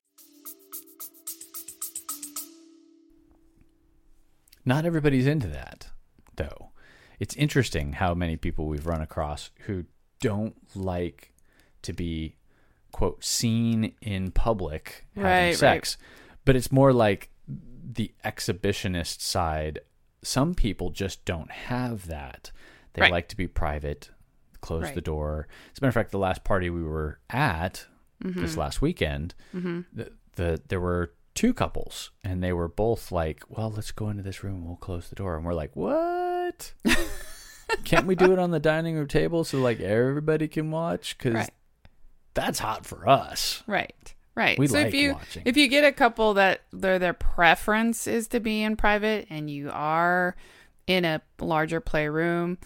Not 4.64 4.86
everybody's 4.86 5.26
into 5.26 5.48
that, 5.48 5.88
though. 6.36 6.70
It's 7.20 7.36
interesting 7.36 7.94
how 7.94 8.14
many 8.14 8.38
people 8.38 8.66
we've 8.68 8.86
run 8.88 9.02
across 9.02 9.52
who 9.62 9.86
don't 10.20 10.56
like 10.76 11.34
to 11.84 11.94
be, 11.94 12.36
quote, 12.92 13.24
seen 13.24 13.94
in 14.02 14.32
public 14.32 15.06
having 15.16 15.24
Right, 15.30 15.46
right. 15.48 15.56
sex. 15.56 15.98
But 16.46 16.56
it's 16.56 16.72
more 16.72 16.94
like 16.94 17.30
the 17.48 18.12
exhibitionist 18.24 19.22
side. 19.22 19.80
Some 20.24 20.56
people 20.56 20.90
just 20.90 21.24
don't 21.26 21.52
have 21.52 22.08
that. 22.08 22.52
They 22.94 23.02
Right. 23.04 23.12
like 23.12 23.28
to 23.30 23.38
be 23.38 23.48
private, 23.48 24.10
close 24.62 24.92
the 24.94 25.02
door. 25.02 25.48
As 25.72 25.78
a 25.80 25.82
matter 25.82 25.90
of 25.90 25.94
fact, 25.94 26.12
the 26.12 26.18
last 26.20 26.44
party 26.44 26.70
we 26.70 26.84
were 26.84 27.20
at 27.30 27.86
Mm-hmm. 28.24 28.42
this 28.42 28.56
last 28.56 28.82
weekend, 28.82 29.36
the, 29.54 30.12
the 30.36 30.62
there 30.70 30.80
were 30.80 31.12
two 31.34 31.54
couples 31.54 32.12
and 32.24 32.42
they 32.42 32.54
were 32.54 32.70
both 32.70 33.12
like 33.12 33.44
well 33.50 33.70
let's 33.70 33.92
go 33.92 34.10
into 34.10 34.24
this 34.24 34.42
room 34.42 34.56
and 34.56 34.66
we'll 34.66 34.78
close 34.78 35.10
the 35.10 35.16
door 35.16 35.36
and 35.36 35.46
we're 35.46 35.54
like 35.54 35.76
what 35.76 36.72
can't 37.84 38.06
we 38.08 38.16
do 38.16 38.32
it 38.32 38.40
on 38.40 38.52
the 38.52 38.60
dining 38.60 38.96
room 38.96 39.08
table 39.08 39.44
so 39.44 39.60
like 39.60 39.80
everybody 39.80 40.48
can 40.48 40.72
watch 40.72 41.18
because 41.18 41.34
Right. 41.36 41.50
that's 42.34 42.60
hot 42.60 42.86
for 42.86 43.08
us 43.08 43.64
Right. 43.68 44.14
Right. 44.36 44.60
We 44.60 44.68
so 44.68 44.78
like 44.80 44.88
if 44.88 44.94
you 44.94 45.14
watching. 45.14 45.44
if 45.46 45.56
you 45.58 45.68
get 45.70 45.84
a 45.86 45.92
couple 45.94 46.34
that 46.34 46.62
their 46.74 47.00
their 47.00 47.14
preference 47.14 48.06
is 48.06 48.28
to 48.30 48.40
be 48.42 48.64
in 48.64 48.76
private 48.76 49.28
and 49.30 49.50
you 49.50 49.70
are 49.72 50.36
in 50.88 51.06
a 51.06 51.22
larger 51.40 51.80
playroom, 51.80 52.58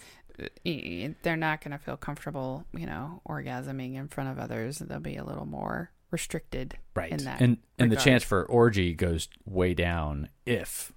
they're 0.64 1.36
not 1.36 1.60
going 1.62 1.72
to 1.72 1.78
feel 1.78 1.96
comfortable, 1.96 2.64
you 2.76 2.86
know, 2.86 3.22
orgasming 3.28 3.94
in 3.94 4.08
front 4.08 4.30
of 4.30 4.38
others. 4.38 4.78
They'll 4.78 5.00
be 5.00 5.16
a 5.16 5.24
little 5.24 5.46
more 5.46 5.90
restricted 6.10 6.76
right 6.96 7.12
in 7.12 7.24
that. 7.24 7.40
and 7.40 7.58
and 7.78 7.92
the 7.92 7.96
chance 7.96 8.24
for 8.24 8.44
orgy 8.44 8.92
goes 8.92 9.28
way 9.44 9.74
down 9.74 10.28
if 10.44 10.92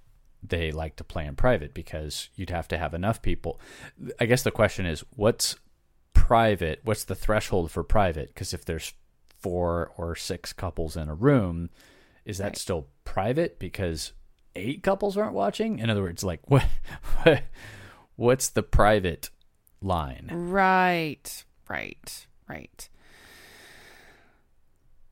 they 0.48 0.70
like 0.72 0.96
to 0.96 1.04
play 1.04 1.24
in 1.26 1.34
private 1.36 1.72
because 1.74 2.28
you'd 2.36 2.50
have 2.50 2.68
to 2.68 2.76
have 2.78 2.94
enough 2.94 3.20
people 3.22 3.60
i 4.20 4.26
guess 4.26 4.42
the 4.42 4.50
question 4.50 4.84
is 4.86 5.04
what's 5.16 5.56
private 6.12 6.80
what's 6.84 7.04
the 7.04 7.14
threshold 7.14 7.70
for 7.70 7.82
private 7.82 8.28
because 8.28 8.52
if 8.54 8.64
there's 8.64 8.92
four 9.40 9.90
or 9.96 10.14
six 10.14 10.52
couples 10.52 10.96
in 10.96 11.08
a 11.08 11.14
room 11.14 11.68
is 12.24 12.38
that 12.38 12.44
Right. 12.46 12.58
still 12.58 12.86
private 13.04 13.58
because 13.58 14.12
eight 14.56 14.82
couples 14.82 15.16
aren't 15.16 15.34
watching 15.34 15.78
in 15.78 15.90
other 15.90 16.02
words 16.02 16.24
like 16.24 16.40
what, 16.50 16.64
what 17.22 17.42
what's 18.16 18.48
the 18.48 18.62
private 18.62 19.30
line 19.82 20.28
Right, 20.32 21.44
right, 21.68 22.26
right. 22.48 22.88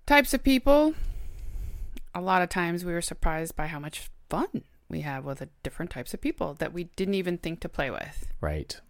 Types 0.07 0.35
of 0.35 0.43
people. 0.43 0.95
A 2.15 2.21
lot 2.21 2.43
of 2.43 2.49
times 2.49 2.85
we 2.85 2.93
were 2.93 3.01
surprised 3.01 3.57
by 3.57 3.67
how 3.67 3.79
much 3.79 4.11
fun 4.29 4.63
we 4.93 5.01
have 5.01 5.25
with 5.25 5.39
the 5.39 5.49
different 5.65 5.91
types 5.91 6.15
of 6.15 6.21
people 6.21 6.55
that 6.55 6.73
we 6.73 6.85
didn't 6.95 7.15
even 7.15 7.39
think 7.39 7.61
to 7.61 7.69
play 7.69 7.91
with. 7.91 8.29
right 8.41 8.81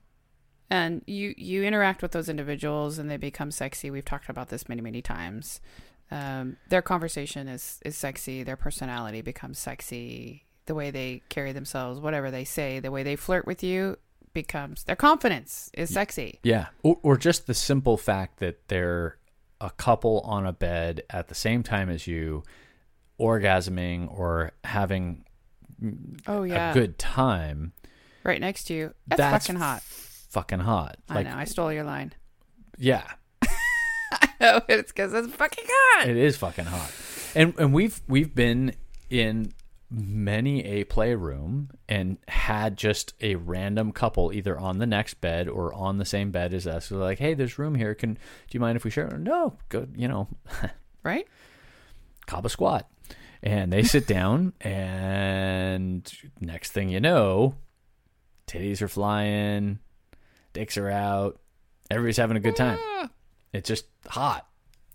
And 0.70 1.02
you 1.06 1.34
you 1.38 1.62
interact 1.62 2.02
with 2.02 2.12
those 2.12 2.28
individuals 2.28 2.98
and 2.98 3.10
they 3.10 3.16
become 3.16 3.50
sexy. 3.50 3.90
We've 3.90 4.04
talked 4.04 4.28
about 4.28 4.48
this 4.50 4.68
many 4.68 4.82
many 4.82 5.00
times. 5.00 5.60
Um, 6.10 6.58
their 6.68 6.82
conversation 6.82 7.48
is 7.48 7.80
is 7.84 7.96
sexy. 7.96 8.42
Their 8.42 8.56
personality 8.56 9.22
becomes 9.22 9.58
sexy. 9.58 10.44
The 10.66 10.74
way 10.74 10.90
they 10.90 11.22
carry 11.28 11.52
themselves, 11.52 11.98
whatever 12.00 12.30
they 12.30 12.44
say, 12.44 12.80
the 12.80 12.90
way 12.90 13.02
they 13.02 13.16
flirt 13.16 13.46
with 13.46 13.62
you 13.62 13.96
becomes 14.34 14.84
their 14.84 14.96
confidence 14.96 15.70
is 15.74 15.92
sexy. 15.92 16.38
Yeah, 16.42 16.66
or, 16.82 16.98
or 17.02 17.16
just 17.16 17.46
the 17.46 17.54
simple 17.54 17.96
fact 17.96 18.38
that 18.40 18.68
they're 18.68 19.18
a 19.60 19.70
couple 19.70 20.20
on 20.20 20.46
a 20.46 20.52
bed 20.52 21.02
at 21.10 21.28
the 21.28 21.34
same 21.34 21.62
time 21.62 21.88
as 21.88 22.06
you, 22.06 22.42
orgasming 23.18 24.10
or 24.12 24.52
having 24.64 25.24
Oh 26.26 26.42
yeah, 26.42 26.70
a 26.70 26.74
good 26.74 26.98
time. 26.98 27.72
right 28.24 28.40
next 28.40 28.64
to 28.64 28.74
you. 28.74 28.94
That's, 29.06 29.18
That's 29.18 29.46
fucking 29.46 29.60
hot. 29.60 29.82
Fucking 29.82 30.60
hot. 30.60 30.96
I 31.08 31.22
know. 31.22 31.34
I 31.34 31.44
stole 31.44 31.72
your 31.72 31.84
line. 31.84 32.12
Yeah. 32.78 33.04
know 34.42 34.60
it's 34.68 34.92
because 34.92 35.14
it's 35.14 35.32
fucking 35.34 35.64
hot. 35.66 36.08
It 36.08 36.16
is 36.16 36.36
fucking 36.36 36.66
hot. 36.66 36.92
And 37.34 37.54
and 37.58 37.72
we've 37.72 38.00
we've 38.08 38.34
been 38.34 38.74
in 39.08 39.52
many 39.90 40.64
a 40.64 40.84
playroom 40.84 41.70
and 41.88 42.16
had 42.26 42.76
just 42.76 43.12
a 43.20 43.34
random 43.34 43.92
couple 43.92 44.32
either 44.32 44.58
on 44.58 44.78
the 44.78 44.86
next 44.86 45.14
bed 45.20 45.48
or 45.48 45.72
on 45.74 45.98
the 45.98 46.04
same 46.04 46.30
bed 46.30 46.52
as 46.54 46.66
us. 46.66 46.90
Like, 46.90 47.18
"Hey, 47.18 47.34
there's 47.34 47.58
room 47.58 47.74
here. 47.74 47.94
Can 47.94 48.14
do 48.14 48.20
you 48.50 48.60
mind 48.60 48.76
if 48.76 48.84
we 48.84 48.90
share?" 48.90 49.08
No, 49.18 49.56
go. 49.68 49.86
You 49.94 50.08
know, 50.08 50.28
right? 51.02 51.26
Kaba 52.26 52.48
squat. 52.48 52.88
And 53.42 53.72
they 53.72 53.82
sit 53.82 54.06
down, 54.06 54.52
and 54.60 56.10
next 56.40 56.70
thing 56.70 56.88
you 56.90 57.00
know, 57.00 57.56
titties 58.46 58.80
are 58.82 58.88
flying, 58.88 59.80
dicks 60.52 60.76
are 60.78 60.88
out, 60.88 61.40
everybody's 61.90 62.18
having 62.18 62.36
a 62.36 62.40
good 62.40 62.54
time. 62.54 62.78
Ah. 62.80 63.08
It's 63.52 63.68
just 63.68 63.86
hot 64.06 64.46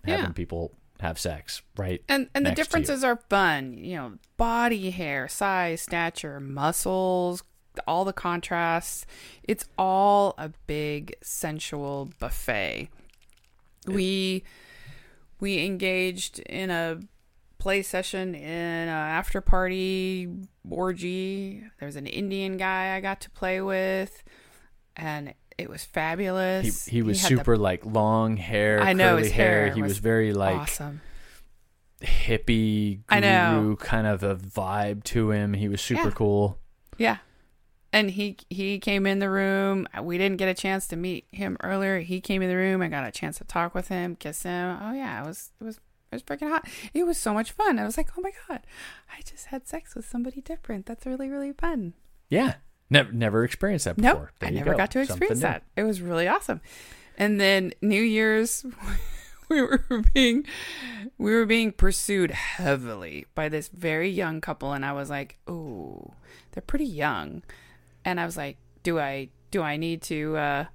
Yeah. 0.06 0.18
having 0.18 0.34
people 0.34 0.72
have 1.02 1.20
sex, 1.20 1.62
right? 1.76 2.02
And 2.08 2.30
and 2.34 2.46
the 2.46 2.50
next 2.52 2.56
to 2.56 2.62
you. 2.62 2.64
differences 2.86 3.04
are 3.04 3.18
fun. 3.30 3.74
You 3.74 3.96
know, 3.98 4.14
body 4.38 4.92
hair, 4.92 5.28
size, 5.28 5.82
stature, 5.82 6.40
muscles, 6.40 7.44
all 7.86 8.06
the 8.06 8.14
contrasts. 8.14 9.06
It's 9.44 9.66
all 9.78 10.34
a 10.38 10.52
big 10.68 11.16
sensual 11.22 12.10
buffet. 12.18 12.90
We 13.86 14.44
we 15.40 15.64
engaged 15.66 16.40
in 16.40 16.70
a 16.72 17.00
play 17.68 17.82
session 17.84 18.34
in 18.34 18.88
a 18.88 18.92
after 18.92 19.42
party 19.42 20.30
orgy. 20.70 21.62
There 21.80 21.86
was 21.86 21.98
an 21.98 22.08
Indian 22.08 22.56
guy 22.56 22.96
I 22.96 23.02
got 23.02 23.20
to 23.22 23.30
play 23.32 23.60
with, 23.60 24.24
and 24.96 25.34
it 25.58 25.70
was 25.70 25.84
fabulous. 25.84 26.86
he 26.86 27.02
was 27.02 27.22
had 27.22 27.32
the 27.32 27.38
super 27.40 27.58
like 27.58 27.86
long 27.86 28.38
hair, 28.38 28.80
I 28.82 28.94
know, 28.94 29.10
curly 29.16 29.24
his 29.24 29.32
hair. 29.34 29.66
hair 29.66 29.74
He 29.76 29.82
was, 29.82 29.90
was 29.90 29.98
very 29.98 30.32
like 30.32 30.56
awesome. 30.56 31.02
hippie 32.02 33.02
I 33.10 33.20
know. 33.20 33.60
guru 33.62 33.76
kind 33.76 34.08
of 34.08 34.24
a 34.24 34.36
vibe 34.38 35.04
to 35.06 35.32
him. 35.32 35.54
He 35.54 35.68
was 35.68 35.82
super 35.82 36.06
Yeah. 36.06 36.12
cool. 36.12 36.60
Yeah. 36.98 37.18
And 37.92 38.12
he 38.12 38.38
he 38.50 38.80
came 38.80 39.06
in 39.06 39.20
the 39.20 39.30
room. 39.30 39.88
We 40.02 40.18
didn't 40.18 40.38
get 40.38 40.48
a 40.48 40.54
chance 40.54 40.88
to 40.88 40.96
meet 40.96 41.26
him 41.32 41.58
earlier. 41.62 42.00
He 42.00 42.22
came 42.22 42.42
in 42.42 42.50
the 42.50 42.56
room. 42.56 42.82
I 42.82 42.88
got 42.88 43.06
a 43.08 43.12
chance 43.12 43.38
to 43.40 43.44
talk 43.44 43.74
with 43.76 43.88
him, 43.88 44.16
kiss 44.16 44.44
him. 44.44 44.78
Oh 44.82 44.94
yeah, 44.94 45.22
it 45.22 45.28
was 45.28 45.52
it 45.60 45.64
was 45.64 45.80
it 46.12 46.16
was 46.16 46.24
freaking 46.24 46.50
hot. 46.50 46.68
It 46.94 47.06
was 47.06 47.18
so 47.18 47.34
much 47.34 47.52
fun. 47.52 47.80
I 47.80 47.86
was 47.86 47.98
like, 47.98 48.10
oh 48.18 48.22
my 48.22 48.32
god, 48.48 48.62
I 49.12 49.22
just 49.22 49.48
had 49.48 49.68
sex 49.68 49.96
with 49.96 50.08
somebody 50.08 50.42
different. 50.42 50.86
That's 50.86 51.06
really 51.06 51.30
really 51.30 51.54
fun. 51.54 51.94
Yeah, 52.30 52.56
never 52.90 53.12
never 53.12 53.44
experienced 53.44 53.86
that 53.86 53.98
Nope, 53.98 54.14
before. 54.14 54.32
There 54.40 54.50
I 54.50 54.52
never 54.54 54.72
go. 54.72 54.78
got 54.78 54.92
to 54.92 55.06
Something 55.06 55.16
experience 55.16 55.40
new. 55.40 55.48
that. 55.48 55.64
It 55.76 55.84
was 55.84 56.02
really 56.02 56.28
awesome. 56.28 56.62
And 57.18 57.42
then 57.42 57.74
New 57.82 58.02
Year's, 58.02 58.64
we 59.50 59.62
were 59.62 59.84
being 60.14 60.46
we 61.18 61.34
were 61.34 61.46
being 61.46 61.72
pursued 61.72 62.32
heavily 62.32 63.26
by 63.34 63.50
this 63.50 63.70
very 63.70 64.10
young 64.10 64.40
couple, 64.42 64.74
and 64.74 64.86
I 64.86 64.94
was 64.94 65.10
like, 65.10 65.38
"Oh, 65.48 66.14
they're 66.52 66.62
pretty 66.62 66.86
young," 66.86 67.44
and 68.06 68.20
I 68.20 68.26
was 68.26 68.38
like, 68.38 68.58
"Do 68.84 69.00
I 69.00 69.30
do 69.52 69.62
I 69.62 69.78
need 69.78 70.02
to?" 70.04 70.38
uh 70.38 70.66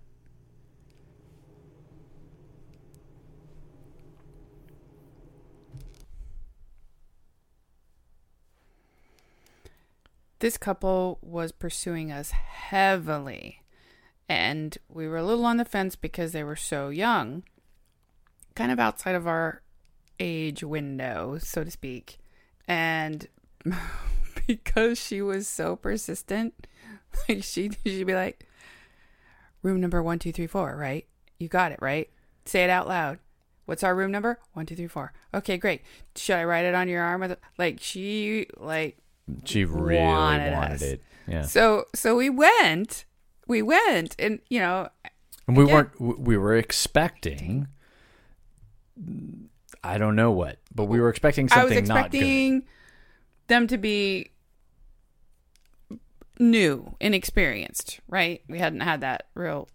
This 10.42 10.58
couple 10.58 11.20
was 11.22 11.52
pursuing 11.52 12.10
us 12.10 12.32
heavily 12.32 13.62
and 14.28 14.76
we 14.88 15.06
were 15.06 15.18
a 15.18 15.22
little 15.22 15.46
on 15.46 15.56
the 15.56 15.64
fence 15.64 15.94
because 15.94 16.32
they 16.32 16.42
were 16.42 16.56
so 16.56 16.88
young, 16.88 17.44
kind 18.56 18.72
of 18.72 18.80
outside 18.80 19.14
of 19.14 19.28
our 19.28 19.62
age 20.18 20.64
window, 20.64 21.38
so 21.38 21.62
to 21.62 21.70
speak. 21.70 22.18
And 22.66 23.28
because 24.48 24.98
she 24.98 25.22
was 25.22 25.46
so 25.46 25.76
persistent, 25.76 26.66
like 27.28 27.44
she 27.44 27.70
she'd 27.84 28.08
be 28.08 28.14
like, 28.14 28.44
"Room 29.62 29.80
number 29.80 30.02
one, 30.02 30.18
two, 30.18 30.32
three, 30.32 30.48
four, 30.48 30.76
right? 30.76 31.06
You 31.38 31.46
got 31.46 31.70
it, 31.70 31.78
right? 31.80 32.10
Say 32.46 32.64
it 32.64 32.70
out 32.70 32.88
loud. 32.88 33.20
What's 33.66 33.84
our 33.84 33.94
room 33.94 34.10
number? 34.10 34.40
One, 34.54 34.66
two, 34.66 34.74
three, 34.74 34.88
four. 34.88 35.12
Okay, 35.32 35.56
great. 35.56 35.82
Should 36.16 36.34
I 36.34 36.42
write 36.42 36.64
it 36.64 36.74
on 36.74 36.88
your 36.88 37.04
arm? 37.04 37.36
Like 37.58 37.78
she 37.80 38.48
like 38.56 38.98
She 39.44 39.64
really 39.64 39.98
wanted 39.98 40.52
wanted, 40.52 40.82
it. 40.82 41.02
Yeah, 41.26 41.42
so 41.42 41.84
so 41.94 42.16
we 42.16 42.28
went. 42.30 43.04
We 43.46 43.62
went, 43.62 44.14
and 44.18 44.40
you 44.48 44.60
know, 44.60 44.88
and 45.46 45.56
we 45.56 45.64
again- 45.64 45.90
weren't. 46.00 46.18
We 46.20 46.36
were 46.36 46.56
expecting. 46.56 47.68
I 49.84 49.98
don't 49.98 50.14
know 50.16 50.30
what, 50.30 50.58
but 50.74 50.84
we 50.84 51.00
were 51.00 51.08
expecting 51.08 51.48
something. 51.48 51.60
I 51.60 51.64
was 51.64 51.74
something 51.88 51.88
not 52.02 52.10
good. 52.10 52.18
expecting 52.18 52.62
them 53.48 53.66
to 53.66 53.78
be 53.78 54.30
new, 56.38 56.94
inexperienced, 57.00 58.00
right? 58.08 58.42
We 58.48 58.58
hadn't 58.58 58.80
had 58.80 59.00
that 59.00 59.26
real 59.34 59.68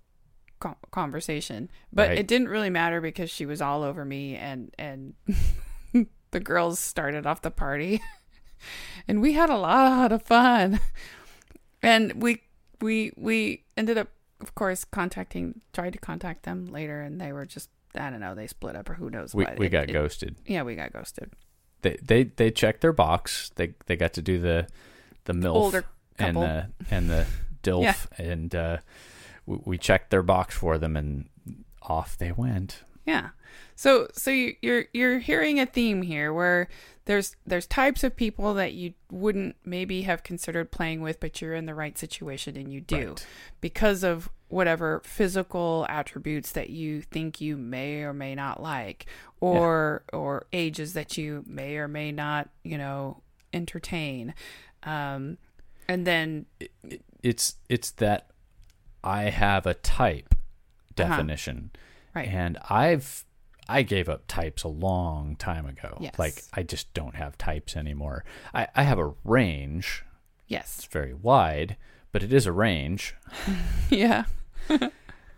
conversation, 0.92 1.70
but 1.94 2.10
Right. 2.10 2.18
it 2.20 2.28
didn't 2.28 2.48
really 2.50 2.70
matter 2.70 3.00
because 3.02 3.30
she 3.30 3.46
was 3.46 3.62
all 3.62 3.84
over 3.84 4.04
me, 4.06 4.36
and 4.36 4.74
and 4.78 5.14
the 6.32 6.40
girls 6.40 6.80
started 6.80 7.26
off 7.28 7.42
the 7.42 7.52
party, 7.52 8.02
and 9.08 9.22
we 9.22 9.34
had 9.34 9.50
a 9.50 9.58
lot 9.58 10.12
of 10.12 10.24
fun, 10.24 10.80
and 11.82 12.22
we 12.22 12.42
we 12.82 13.12
we 13.16 13.64
ended 13.76 13.98
up, 13.98 14.10
of 14.42 14.54
course, 14.56 14.84
contacting, 14.86 15.62
tried 15.74 15.94
to 15.94 16.00
contact 16.00 16.44
them 16.44 16.68
later, 16.68 17.02
and 17.02 17.20
they 17.20 17.32
were 17.32 17.46
just. 17.46 17.70
I 17.96 18.10
don't 18.12 18.20
know. 18.20 18.36
They 18.36 18.46
split 18.48 18.76
up, 18.76 18.90
or 18.90 18.94
who 18.94 19.10
knows 19.10 19.34
We 19.34 19.46
what. 19.46 19.58
we 19.58 19.66
It- 19.68 19.70
got 19.70 19.90
it- 19.90 19.94
ghosted. 19.94 20.36
Yeah, 20.46 20.64
we 20.64 20.76
got 20.76 20.94
ghosted. 20.94 21.32
They 21.82 21.98
they 22.02 22.24
they 22.26 22.52
checked 22.52 22.82
their 22.82 22.92
box. 22.94 23.52
They 23.56 23.74
they 23.88 23.96
got 23.96 24.14
to 24.14 24.22
do 24.22 24.40
the 24.40 24.68
the 25.26 25.34
milf 25.34 25.84
and 26.20 26.36
the 26.38 26.68
and 26.92 27.10
the 27.10 27.26
dilf, 27.64 27.84
Yeah. 27.84 27.96
and 28.18 28.54
uh, 28.54 28.78
we, 29.46 29.58
we 29.66 29.78
checked 29.78 30.10
their 30.12 30.22
box 30.24 30.56
for 30.56 30.78
them, 30.78 30.96
and 30.98 31.28
off 31.82 32.18
they 32.18 32.32
went. 32.32 32.84
Yeah. 33.06 33.30
So 33.76 34.08
so 34.14 34.30
you, 34.32 34.56
you're 34.62 34.86
you're 34.94 35.20
hearing 35.20 35.60
a 35.60 35.66
theme 35.66 36.02
here 36.02 36.34
where 36.34 36.68
there's 37.08 37.36
there's 37.46 37.66
types 37.66 38.04
of 38.04 38.16
people 38.16 38.54
that 38.54 38.74
you 38.74 38.94
wouldn't 39.12 39.56
maybe 39.66 40.04
have 40.04 40.22
considered 40.24 40.72
playing 40.72 41.02
with, 41.02 41.20
but 41.20 41.42
you're 41.42 41.56
in 41.56 41.66
the 41.66 41.74
right 41.74 41.98
situation 41.98 42.56
and 42.56 42.72
you 42.72 42.80
do 42.80 43.10
Right. 43.10 43.26
because 43.60 44.04
of 44.04 44.30
whatever 44.50 45.02
physical 45.04 45.86
attributes 45.90 46.52
that 46.54 46.70
you 46.70 47.02
think 47.02 47.42
you 47.42 47.58
may 47.58 48.04
or 48.04 48.14
may 48.14 48.36
not 48.36 48.62
like, 48.62 49.06
or 49.42 50.04
or 50.14 50.46
ages 50.54 50.94
that 50.94 51.18
you 51.18 51.44
may 51.48 51.76
or 51.78 51.88
may 51.88 52.12
not 52.12 52.50
you 52.64 52.78
know 52.78 53.22
entertain, 53.54 54.34
um, 54.84 55.38
and 55.90 56.06
then 56.06 56.46
it's 57.24 57.56
it's 57.70 57.92
that 57.92 58.30
I 59.04 59.24
have 59.24 59.66
a 59.66 59.74
type 59.74 60.34
Uh-huh. 61.00 61.08
definition, 61.10 61.72
right 62.16 62.28
and 62.28 62.58
I've 62.70 63.24
I 63.70 63.82
gave 63.84 64.08
up 64.10 64.24
types 64.28 64.64
a 64.64 64.68
long 64.70 65.36
time 65.36 65.66
ago. 65.66 65.98
Yes. 66.00 66.18
Like 66.18 66.44
I 66.54 66.64
just 66.64 66.94
don't 66.94 67.16
have 67.16 67.38
types 67.38 67.76
anymore. 67.76 68.24
I, 68.54 68.68
I 68.76 68.84
have 68.84 69.00
a 69.00 69.14
range. 69.24 70.04
yes 70.48 70.78
It's 70.80 70.88
very 70.88 71.14
wide, 71.14 71.76
but 72.12 72.24
it 72.24 72.32
is 72.34 72.46
a 72.46 72.52
range. 72.52 73.16
yeah 73.90 74.26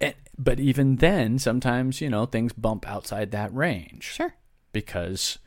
And, 0.02 0.14
but 0.38 0.62
even 0.62 0.96
then, 0.98 1.40
sometimes 1.40 2.00
you 2.00 2.10
know 2.10 2.26
things 2.26 2.54
bump 2.54 2.88
outside 2.88 3.32
that 3.32 3.54
range 3.54 4.04
sure 4.04 4.34
because 4.72 5.40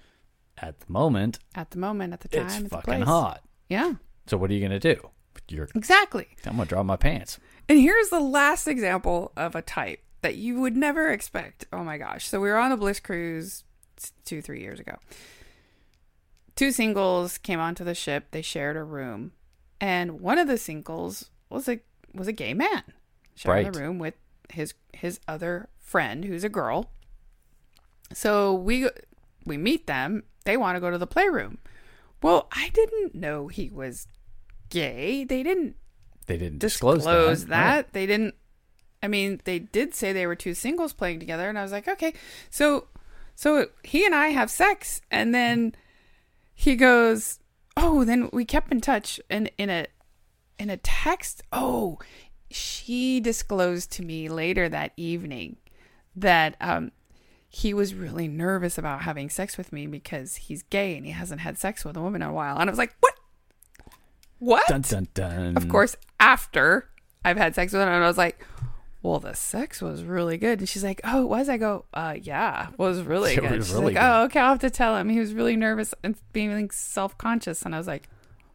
at 0.58 0.78
the 0.80 0.92
moment 0.92 1.38
at 1.54 1.70
the 1.70 1.78
moment 1.78 2.12
at 2.12 2.20
the 2.20 2.28
time 2.28 2.46
it's 2.46 2.54
at 2.56 2.68
fucking 2.70 2.94
place. 2.94 3.04
hot. 3.04 3.42
yeah 3.68 3.94
So 4.26 4.36
what 4.36 4.50
are 4.50 4.54
you 4.54 4.60
gonna 4.60 4.78
do? 4.78 5.08
You're 5.48 5.68
exactly 5.74 6.28
I'm 6.44 6.56
gonna 6.56 6.66
draw 6.68 6.82
my 6.82 6.96
pants. 6.96 7.38
And 7.68 7.78
here's 7.80 8.10
the 8.10 8.20
last 8.20 8.66
example 8.68 9.32
of 9.36 9.54
a 9.54 9.62
type 9.62 10.00
that 10.22 10.36
you 10.36 10.60
would 10.60 10.76
never 10.76 11.10
expect. 11.10 11.66
Oh 11.72 11.84
my 11.84 11.98
gosh. 11.98 12.26
So 12.28 12.40
we 12.40 12.48
were 12.48 12.56
on 12.58 12.72
a 12.72 12.76
Bliss 12.76 13.00
cruise 13.00 13.64
two, 14.24 14.40
three 14.42 14.60
years 14.60 14.80
ago. 14.80 14.96
Two 16.56 16.70
singles 16.72 17.38
came 17.38 17.60
onto 17.60 17.84
the 17.84 17.94
ship. 17.94 18.26
They 18.30 18.42
shared 18.42 18.76
a 18.76 18.84
room. 18.84 19.32
And 19.80 20.20
one 20.20 20.38
of 20.38 20.46
the 20.48 20.58
singles 20.58 21.30
was 21.50 21.68
a 21.68 21.80
was 22.14 22.28
a 22.28 22.32
gay 22.32 22.54
man. 22.54 22.82
Sharing 23.34 23.66
Right. 23.66 23.76
a 23.76 23.78
room 23.80 23.98
with 23.98 24.14
his 24.50 24.74
his 24.92 25.18
other 25.26 25.68
friend 25.80 26.24
who's 26.24 26.44
a 26.44 26.48
girl. 26.48 26.90
So 28.12 28.52
we 28.54 28.88
we 29.46 29.56
meet 29.56 29.86
them. 29.86 30.24
They 30.44 30.56
want 30.56 30.76
to 30.76 30.80
go 30.80 30.90
to 30.90 30.98
the 30.98 31.06
playroom. 31.06 31.58
Well, 32.22 32.48
I 32.52 32.68
didn't 32.68 33.14
know 33.14 33.48
he 33.48 33.70
was 33.70 34.06
gay. 34.68 35.24
They 35.24 35.42
didn't 35.42 35.74
They 36.26 36.36
didn't 36.36 36.58
disclose, 36.58 36.98
disclose, 36.98 37.46
that. 37.46 37.74
Right. 37.74 37.92
They 37.92 38.06
didn't. 38.06 38.34
I 39.02 39.08
mean, 39.08 39.40
they 39.44 39.58
did 39.58 39.94
say 39.94 40.12
they 40.12 40.26
were 40.26 40.36
two 40.36 40.54
singles 40.54 40.92
playing 40.92 41.20
together, 41.20 41.48
and 41.48 41.58
I 41.58 41.62
was 41.62 41.72
like, 41.72 41.88
okay, 41.88 42.14
so, 42.50 42.86
so 43.34 43.68
he 43.82 44.06
and 44.06 44.14
I 44.14 44.28
have 44.28 44.50
sex, 44.50 45.00
and 45.10 45.34
then 45.34 45.74
he 46.54 46.76
goes, 46.76 47.40
oh, 47.76 48.04
then 48.04 48.30
we 48.32 48.44
kept 48.44 48.70
in 48.70 48.80
touch, 48.80 49.20
and 49.28 49.50
in 49.58 49.70
a, 49.70 49.86
in 50.58 50.70
a 50.70 50.76
text, 50.76 51.42
oh, 51.52 51.98
she 52.50 53.18
disclosed 53.20 53.90
to 53.92 54.02
me 54.02 54.28
later 54.28 54.68
that 54.68 54.92
evening 54.96 55.56
that 56.14 56.54
um 56.60 56.92
he 57.48 57.74
was 57.74 57.94
really 57.94 58.28
nervous 58.28 58.78
about 58.78 59.02
having 59.02 59.28
sex 59.28 59.58
with 59.58 59.72
me 59.72 59.86
because 59.86 60.36
he's 60.36 60.62
gay 60.64 60.96
and 60.96 61.04
he 61.04 61.12
hasn't 61.12 61.42
had 61.42 61.58
sex 61.58 61.84
with 61.84 61.96
a 61.98 62.00
woman 62.00 62.22
in 62.22 62.28
a 62.28 62.32
while. 62.32 62.56
And 62.56 62.68
I 62.68 62.72
was 62.72 62.78
like, 62.78 62.94
what? 63.00 63.14
What? 64.38 64.66
Dun 64.68 64.80
dun 64.80 65.08
dun. 65.12 65.56
Of 65.56 65.68
course, 65.68 65.94
after 66.18 66.88
I've 67.24 67.36
had 67.36 67.54
sex 67.54 67.74
with 67.74 67.82
him, 67.82 67.88
and 67.88 68.02
I 68.02 68.06
was 68.06 68.16
like, 68.16 68.44
well, 69.02 69.18
the 69.18 69.34
sex 69.34 69.82
was 69.82 70.04
really 70.04 70.36
good. 70.38 70.60
And 70.60 70.68
she's 70.68 70.84
like, 70.84 71.00
oh, 71.04 71.22
it 71.22 71.28
was? 71.28 71.48
I 71.48 71.56
go, 71.56 71.84
uh, 71.92 72.14
yeah, 72.20 72.68
it 72.72 72.78
was 72.78 73.02
really 73.02 73.32
It 73.36 73.40
good. 73.40 73.50
was 73.58 73.66
she's 73.66 73.74
really 73.74 73.86
like, 73.86 73.94
good. 73.94 74.02
oh, 74.02 74.22
okay, 74.24 74.40
I'll 74.40 74.50
have 74.50 74.60
to 74.60 74.70
tell 74.70 74.96
him. 74.96 75.08
He 75.08 75.18
was 75.18 75.34
really 75.34 75.56
nervous 75.56 75.92
and 76.02 76.14
being 76.32 76.52
like, 76.52 76.72
self 76.72 77.16
conscious. 77.18 77.62
And 77.62 77.74
I 77.74 77.78
was 77.78 77.86
like, 77.86 78.08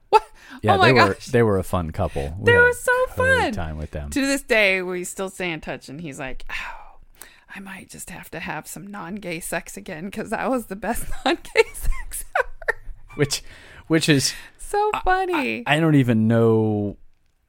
what? 0.10 0.24
Yeah, 0.64 0.76
oh 0.76 0.78
my 0.78 0.88
they 0.88 0.94
were 0.94 1.14
gosh. 1.14 1.26
they 1.28 1.44
were 1.44 1.58
a 1.58 1.64
fun 1.64 1.92
couple. 1.92 2.34
We 2.40 2.46
They 2.52 2.58
were 2.58 2.72
so 2.74 3.06
fun. 3.08 3.52
Time 3.52 3.78
with 3.78 3.92
them. 3.92 4.10
to 4.12 4.22
this 4.26 4.42
day, 4.44 4.82
we 4.82 5.04
still 5.04 5.30
stay 5.30 5.52
in 5.52 5.60
touch. 5.60 5.90
And 5.90 6.00
he's 6.00 6.18
like, 6.20 6.46
oh, 6.50 7.26
I 7.54 7.60
might 7.60 7.90
just 7.90 8.10
have 8.12 8.32
to 8.32 8.40
have 8.40 8.66
some 8.68 8.88
non 8.88 9.16
gay 9.16 9.42
sex 9.42 9.76
again 9.76 10.06
because 10.06 10.30
that 10.30 10.50
was 10.50 10.68
the 10.68 10.78
best 10.78 11.04
non 11.26 11.38
gay 11.54 11.64
sex 11.74 12.24
ever. 12.40 12.80
Which 13.16 13.44
which 13.88 14.08
is 14.08 14.34
So 14.58 14.90
funny. 15.04 15.64
I 15.68 15.82
don't 15.82 15.96
even 15.96 16.30
know 16.30 16.96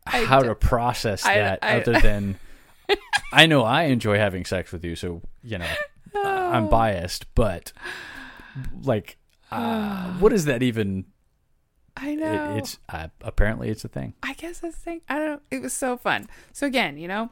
how 0.06 0.40
d- 0.40 0.48
to 0.48 0.54
process 0.56 1.24
I- 1.24 1.34
that 1.38 1.58
I- 1.62 1.80
other 1.80 2.00
than 2.00 2.40
I 3.33 3.46
know 3.46 3.62
I 3.62 3.85
enjoy 3.85 4.16
having 4.18 4.44
sex 4.44 4.72
with 4.72 4.85
you, 4.85 4.96
so 4.96 5.22
you 5.42 5.59
know 5.59 5.70
uh, 6.14 6.18
I'm 6.29 6.68
biased, 6.68 7.27
but 7.35 7.72
like, 8.83 9.18
uh, 9.51 10.12
what 10.18 10.33
is 10.33 10.46
that 10.46 10.62
even? 10.62 11.05
I 11.96 12.11
It, 12.11 12.16
know. 12.18 12.55
it's 12.57 12.79
uh, 12.88 13.09
apparently 13.22 13.68
it's 13.70 13.85
a 13.85 13.88
thing. 13.88 14.14
I 14.22 14.33
guess 14.35 14.61
that's 14.61 14.77
the 14.77 14.81
thing. 14.83 15.01
I 15.09 15.16
don't 15.18 15.27
know. 15.27 15.40
It 15.51 15.61
was 15.62 15.72
so 15.72 15.96
fun. 15.96 16.29
So 16.53 16.66
again, 16.66 16.96
you 16.96 17.09
know, 17.09 17.31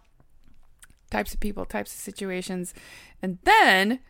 types 1.11 1.33
of 1.33 1.40
people, 1.40 1.64
types 1.64 1.95
of 1.95 2.01
situations, 2.01 2.75
and 3.23 3.38
then 3.45 4.01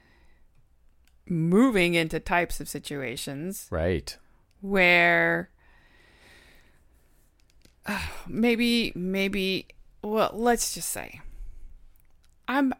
moving 1.28 1.94
into 1.94 2.18
types 2.20 2.58
of 2.60 2.68
situations 2.68 3.66
Right. 3.70 4.16
where 4.60 5.50
uh, 7.84 8.00
maybe, 8.28 8.92
maybe, 8.94 9.66
well, 10.02 10.30
let's 10.32 10.72
just 10.74 10.88
say, 10.88 11.20
I'm, 12.48 12.72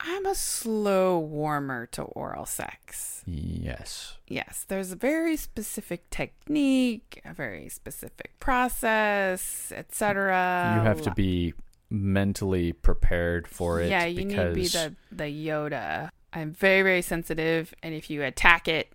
I'm 0.00 0.26
a 0.26 0.34
slow 0.34 1.18
warmer 1.18 1.86
to 1.86 2.02
oral 2.02 2.46
sex. 2.46 3.22
Yes. 3.26 4.16
Yes, 4.26 4.64
there's 4.68 4.92
a 4.92 4.96
very 4.96 5.36
specific 5.36 6.08
technique, 6.10 7.20
a 7.24 7.34
very 7.34 7.68
specific 7.68 8.38
process, 8.40 9.72
etc. 9.74 10.74
you 10.76 10.82
have 10.82 11.02
to 11.02 11.10
be 11.12 11.54
mentally 11.90 12.72
prepared 12.72 13.48
for 13.48 13.80
it. 13.80 13.90
Yeah, 13.90 14.04
you 14.04 14.24
need 14.24 14.36
to 14.36 14.52
be 14.52 14.66
the 14.68 14.94
the 15.10 15.24
Yoda. 15.24 16.10
I'm 16.32 16.52
very 16.52 16.82
very 16.82 17.02
sensitive, 17.02 17.72
and 17.82 17.94
if 17.94 18.10
you 18.10 18.22
attack 18.22 18.68
it, 18.68 18.92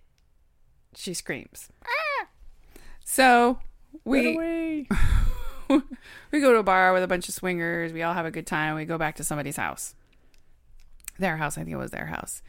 she 0.94 1.14
screams. 1.14 1.68
"Ah!" 1.84 2.26
So 3.04 3.58
we 4.04 4.86
we 6.30 6.40
go 6.40 6.52
to 6.52 6.58
a 6.58 6.62
bar 6.62 6.92
with 6.92 7.02
a 7.02 7.08
bunch 7.08 7.28
of 7.28 7.34
swingers. 7.34 7.92
We 7.92 8.02
all 8.02 8.14
have 8.14 8.26
a 8.26 8.30
good 8.30 8.46
time. 8.46 8.74
We 8.76 8.84
go 8.84 8.98
back 8.98 9.16
to 9.16 9.24
somebody's 9.24 9.56
house. 9.56 9.94
Their 11.18 11.36
house, 11.36 11.56
I 11.56 11.62
think 11.62 11.74
it 11.74 11.78
was 11.78 11.90
their 11.92 12.06
house. 12.06 12.42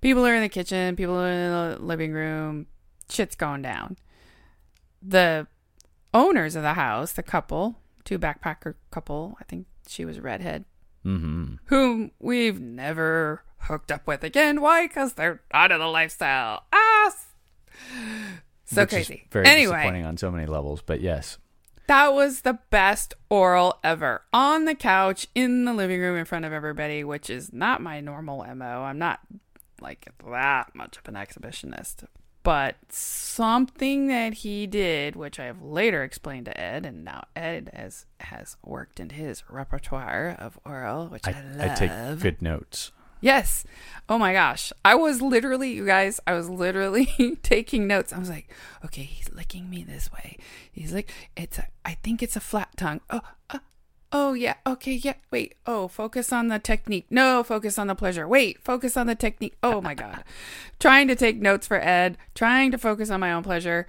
People 0.00 0.26
are 0.26 0.34
in 0.34 0.42
the 0.42 0.48
kitchen, 0.48 0.96
people 0.96 1.14
are 1.14 1.28
in 1.30 1.50
the 1.50 1.78
living 1.84 2.12
room. 2.12 2.66
Shit's 3.10 3.34
going 3.34 3.62
down. 3.62 3.96
The 5.02 5.46
owners 6.14 6.56
of 6.56 6.62
the 6.62 6.74
house, 6.74 7.12
the 7.12 7.22
couple, 7.22 7.76
two 8.04 8.18
backpacker 8.18 8.74
couple, 8.90 9.36
I 9.40 9.44
think 9.44 9.66
she 9.86 10.04
was 10.04 10.16
a 10.18 10.22
redhead, 10.22 10.64
hmm 11.02 11.54
whom 11.66 12.10
we've 12.18 12.60
never 12.60 13.42
hooked 13.60 13.90
up 13.92 14.06
with 14.06 14.24
again. 14.24 14.60
Why? 14.60 14.86
Because 14.86 15.14
they're 15.14 15.42
out 15.52 15.72
of 15.72 15.80
the 15.80 15.86
lifestyle. 15.86 16.64
Ah! 16.72 17.12
So 18.64 18.82
Which 18.82 18.90
crazy. 18.90 19.26
very 19.30 19.46
anyway, 19.46 19.76
disappointing 19.76 20.04
on 20.06 20.16
so 20.16 20.30
many 20.30 20.46
levels, 20.46 20.82
but 20.82 21.00
yes. 21.00 21.38
That 21.86 22.14
was 22.14 22.42
the 22.42 22.58
best 22.70 23.14
oral 23.28 23.78
ever. 23.82 24.22
On 24.32 24.64
the 24.64 24.74
couch, 24.74 25.26
in 25.34 25.64
the 25.64 25.74
living 25.74 26.00
room, 26.00 26.16
in 26.16 26.24
front 26.24 26.44
of 26.44 26.52
everybody, 26.52 27.04
which 27.04 27.30
is 27.30 27.52
not 27.52 27.80
my 27.82 28.00
normal 28.00 28.44
MO. 28.54 28.82
I'm 28.82 28.98
not 28.98 29.20
like 29.80 30.08
that 30.24 30.74
much 30.74 30.96
of 30.98 31.08
an 31.08 31.14
exhibitionist. 31.14 32.04
But 32.42 32.76
something 32.90 34.06
that 34.06 34.34
he 34.34 34.68
did, 34.68 35.16
which 35.16 35.40
I 35.40 35.46
have 35.46 35.62
later 35.62 36.04
explained 36.04 36.44
to 36.46 36.60
Ed, 36.60 36.86
and 36.86 37.04
now 37.04 37.24
Ed 37.34 37.70
has 37.74 38.06
has 38.20 38.56
worked 38.64 39.00
in 39.00 39.10
his 39.10 39.42
repertoire 39.50 40.36
of 40.38 40.56
oral, 40.64 41.08
which 41.08 41.26
I, 41.26 41.32
I, 41.32 41.56
love. 41.56 41.70
I 41.70 41.74
take 41.74 42.20
good 42.20 42.40
notes. 42.40 42.92
Yes. 43.20 43.64
Oh 44.08 44.18
my 44.18 44.32
gosh. 44.32 44.72
I 44.84 44.94
was 44.94 45.20
literally, 45.20 45.72
you 45.72 45.86
guys, 45.86 46.20
I 46.26 46.34
was 46.34 46.48
literally 46.48 47.06
taking 47.42 47.86
notes. 47.86 48.12
I 48.12 48.18
was 48.18 48.30
like, 48.30 48.52
okay, 48.84 49.02
he's 49.02 49.32
licking 49.32 49.68
me 49.68 49.82
this 49.82 50.12
way. 50.12 50.36
He's 50.70 50.92
like, 50.92 51.10
it's 51.36 51.58
a, 51.58 51.66
I 51.84 51.94
think 51.94 52.22
it's 52.22 52.36
a 52.36 52.40
flat 52.40 52.76
tongue. 52.76 53.00
Oh, 53.10 53.20
uh, 53.50 53.58
oh 54.12 54.32
yeah. 54.34 54.54
Okay. 54.66 54.92
Yeah. 54.92 55.14
Wait. 55.30 55.56
Oh, 55.66 55.88
focus 55.88 56.32
on 56.32 56.48
the 56.48 56.58
technique. 56.58 57.06
No, 57.10 57.42
focus 57.42 57.78
on 57.78 57.88
the 57.88 57.94
pleasure. 57.94 58.28
Wait, 58.28 58.62
focus 58.62 58.96
on 58.96 59.06
the 59.06 59.14
technique. 59.16 59.56
Oh 59.62 59.80
my 59.80 59.94
God. 59.94 60.22
trying 60.78 61.08
to 61.08 61.16
take 61.16 61.40
notes 61.40 61.66
for 61.66 61.80
Ed, 61.80 62.16
trying 62.34 62.70
to 62.70 62.78
focus 62.78 63.10
on 63.10 63.20
my 63.20 63.32
own 63.32 63.42
pleasure. 63.42 63.86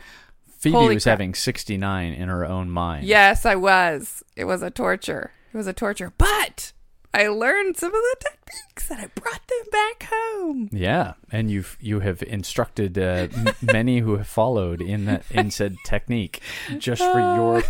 Phoebe 0.57 0.75
Holy 0.75 0.93
was 0.95 1.03
crap. 1.03 1.13
having 1.13 1.35
69 1.35 2.13
in 2.13 2.29
her 2.29 2.43
own 2.43 2.71
mind. 2.71 3.05
Yes, 3.05 3.45
I 3.45 3.55
was. 3.55 4.23
It 4.35 4.45
was 4.45 4.63
a 4.63 4.71
torture. 4.71 5.31
It 5.53 5.57
was 5.57 5.67
a 5.67 5.73
torture. 5.73 6.11
But 6.17 6.73
I 7.13 7.27
learned 7.29 7.77
some 7.77 7.93
of 7.93 7.99
the 8.01 8.15
techniques 8.19 8.91
and 8.91 8.99
I 9.01 9.07
brought 9.07 9.41
them 9.47 9.65
back 9.71 10.07
home. 10.11 10.69
Yeah, 10.71 11.13
and 11.31 11.49
you've 11.49 11.77
you 11.81 12.01
have 12.01 12.21
instructed 12.23 12.97
uh, 12.97 13.27
m- 13.35 13.47
many 13.61 13.99
who 13.99 14.17
have 14.17 14.27
followed 14.27 14.81
in 14.81 15.05
that 15.05 15.23
in 15.31 15.49
said 15.51 15.77
technique 15.85 16.41
just 16.77 17.01
for 17.01 17.19
your 17.35 17.63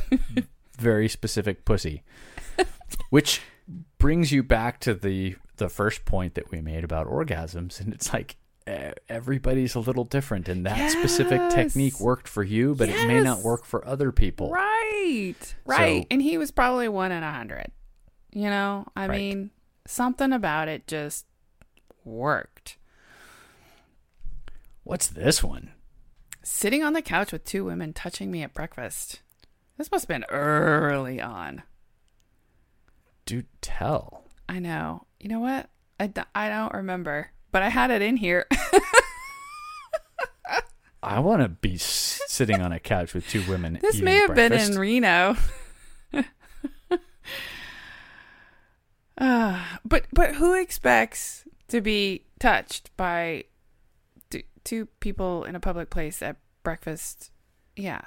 very 0.77 1.07
specific 1.07 1.63
pussy, 1.65 2.03
which 3.09 3.41
brings 3.99 4.31
you 4.31 4.43
back 4.43 4.79
to 4.81 4.93
the 4.93 5.35
the 5.57 5.69
first 5.69 6.03
point 6.05 6.35
that 6.35 6.51
we 6.51 6.61
made 6.61 6.83
about 6.83 7.07
orgasms, 7.07 7.79
and 7.79 7.93
it's 7.93 8.11
like 8.13 8.35
everybody's 9.07 9.75
a 9.75 9.79
little 9.79 10.03
different, 10.03 10.49
and 10.49 10.65
that 10.65 10.91
specific 10.91 11.39
technique 11.51 11.99
worked 12.01 12.27
for 12.27 12.43
you, 12.43 12.75
but 12.75 12.89
it 12.89 13.07
may 13.07 13.21
not 13.21 13.39
work 13.41 13.63
for 13.65 13.85
other 13.87 14.11
people. 14.11 14.51
Right. 14.51 15.35
Right. 15.65 16.01
So- 16.03 16.07
and 16.11 16.21
he 16.21 16.37
was 16.37 16.51
probably 16.51 16.89
one 16.89 17.11
in 17.13 17.23
a 17.23 17.31
hundred. 17.31 17.71
You 18.31 18.49
know, 18.49 18.85
I 18.95 19.07
Right. 19.07 19.17
mean, 19.17 19.51
something 19.85 20.31
about 20.33 20.67
it 20.67 20.87
just 20.87 21.25
worked. 22.03 22.77
What's 24.83 25.07
this 25.07 25.43
one? 25.43 25.71
Sitting 26.43 26.83
on 26.83 26.93
the 26.93 27.01
couch 27.01 27.31
with 27.31 27.43
two 27.45 27.65
women 27.65 27.93
touching 27.93 28.31
me 28.31 28.41
at 28.43 28.53
breakfast. 28.53 29.21
This 29.77 29.91
must 29.91 30.03
have 30.03 30.07
been 30.09 30.25
early 30.29 31.21
on. 31.21 31.63
Do 33.25 33.43
tell. 33.61 34.23
I 34.47 34.59
know. 34.59 35.05
You 35.19 35.29
know 35.29 35.39
what? 35.39 35.69
I, 35.99 36.11
I 36.33 36.49
don't 36.49 36.73
remember, 36.73 37.31
but 37.51 37.63
I 37.63 37.69
had 37.69 37.91
it 37.91 38.01
in 38.01 38.17
here. 38.17 38.45
I 41.03 41.19
want 41.19 41.41
to 41.41 41.49
be 41.49 41.75
s- 41.75 42.21
sitting 42.27 42.61
on 42.61 42.71
a 42.71 42.79
couch 42.79 43.13
with 43.13 43.27
two 43.29 43.43
women. 43.49 43.77
this 43.81 43.99
may 44.01 44.15
have 44.15 44.27
breakfast. 44.33 44.65
been 44.67 44.73
in 44.73 44.79
Reno. 44.79 45.35
uh, 49.17 49.63
but 49.85 50.05
but 50.13 50.35
who 50.35 50.53
expects 50.53 51.45
to 51.69 51.81
be 51.81 52.23
touched 52.39 52.95
by 52.97 53.45
t- 54.29 54.45
two 54.63 54.85
people 54.99 55.43
in 55.43 55.55
a 55.55 55.59
public 55.59 55.89
place 55.89 56.21
at 56.21 56.37
breakfast? 56.63 57.31
Yeah. 57.75 58.01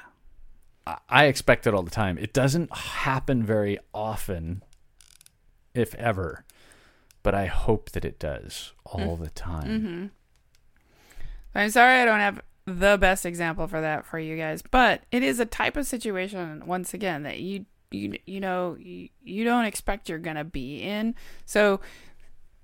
I- 0.87 0.99
I 1.09 1.25
expect 1.27 1.67
it 1.67 1.75
all 1.75 1.83
the 1.83 1.91
time. 1.91 2.17
It 2.19 2.33
doesn't 2.33 2.75
happen 2.75 3.43
very 3.45 3.79
often, 3.93 4.63
if 5.75 5.95
ever, 5.97 6.45
but 7.23 7.35
I 7.35 7.47
hope 7.47 7.91
that 7.91 8.05
it 8.05 8.19
does 8.19 8.73
all 8.85 9.17
the 9.17 9.31
time. 9.31 9.69
Mm-hmm. 9.69 10.07
I'm 11.55 11.71
sorry 11.71 12.01
I 12.01 12.05
don't 12.05 12.21
have 12.21 12.41
the 12.67 12.97
best 12.99 13.27
example 13.27 13.67
for 13.67 13.81
that 13.81 14.07
for 14.07 14.19
you 14.19 14.37
guys, 14.37 14.63
but 14.63 15.03
it 15.11 15.23
is 15.23 15.41
a 15.41 15.47
type 15.47 15.77
of 15.77 15.87
situation 15.87 16.63
once 16.67 16.95
again 16.95 17.25
that 17.25 17.41
you 17.41 17.67
you 17.91 18.19
you 18.27 18.41
know 18.41 18.77
you, 18.79 19.09
you 19.23 19.45
don't 19.45 19.65
expect 19.65 20.09
you're 20.09 20.19
gonna 20.19 20.45
be 20.45 20.79
in. 20.83 21.15
So 21.47 21.81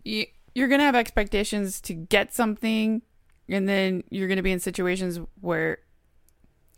you 0.05 0.27
you're 0.55 0.69
gonna 0.69 0.85
have 0.85 0.95
expectations 0.95 1.81
to 1.83 1.95
get 1.95 2.33
something, 2.35 3.03
and 3.49 3.69
then 3.69 4.05
you're 4.11 4.29
gonna 4.29 4.43
be 4.43 4.53
in 4.53 4.61
situations 4.61 5.21
where 5.41 5.79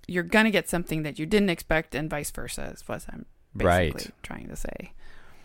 you're 0.06 0.22
gonna 0.24 0.50
get 0.50 0.68
something 0.68 1.02
that 1.02 1.18
you 1.18 1.26
didn't 1.26 1.50
expect, 1.50 1.94
and 1.94 2.08
vice 2.10 2.30
versa. 2.30 2.72
Is 2.74 2.82
what 2.88 3.04
I'm 3.12 3.26
basically 3.56 3.66
Right. 3.66 4.10
trying 4.22 4.48
to 4.48 4.56
say. 4.56 4.92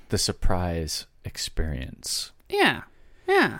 The 0.10 0.18
surprise 0.18 1.06
experience. 1.26 2.32
Yeah, 2.50 2.84
yeah. 3.28 3.60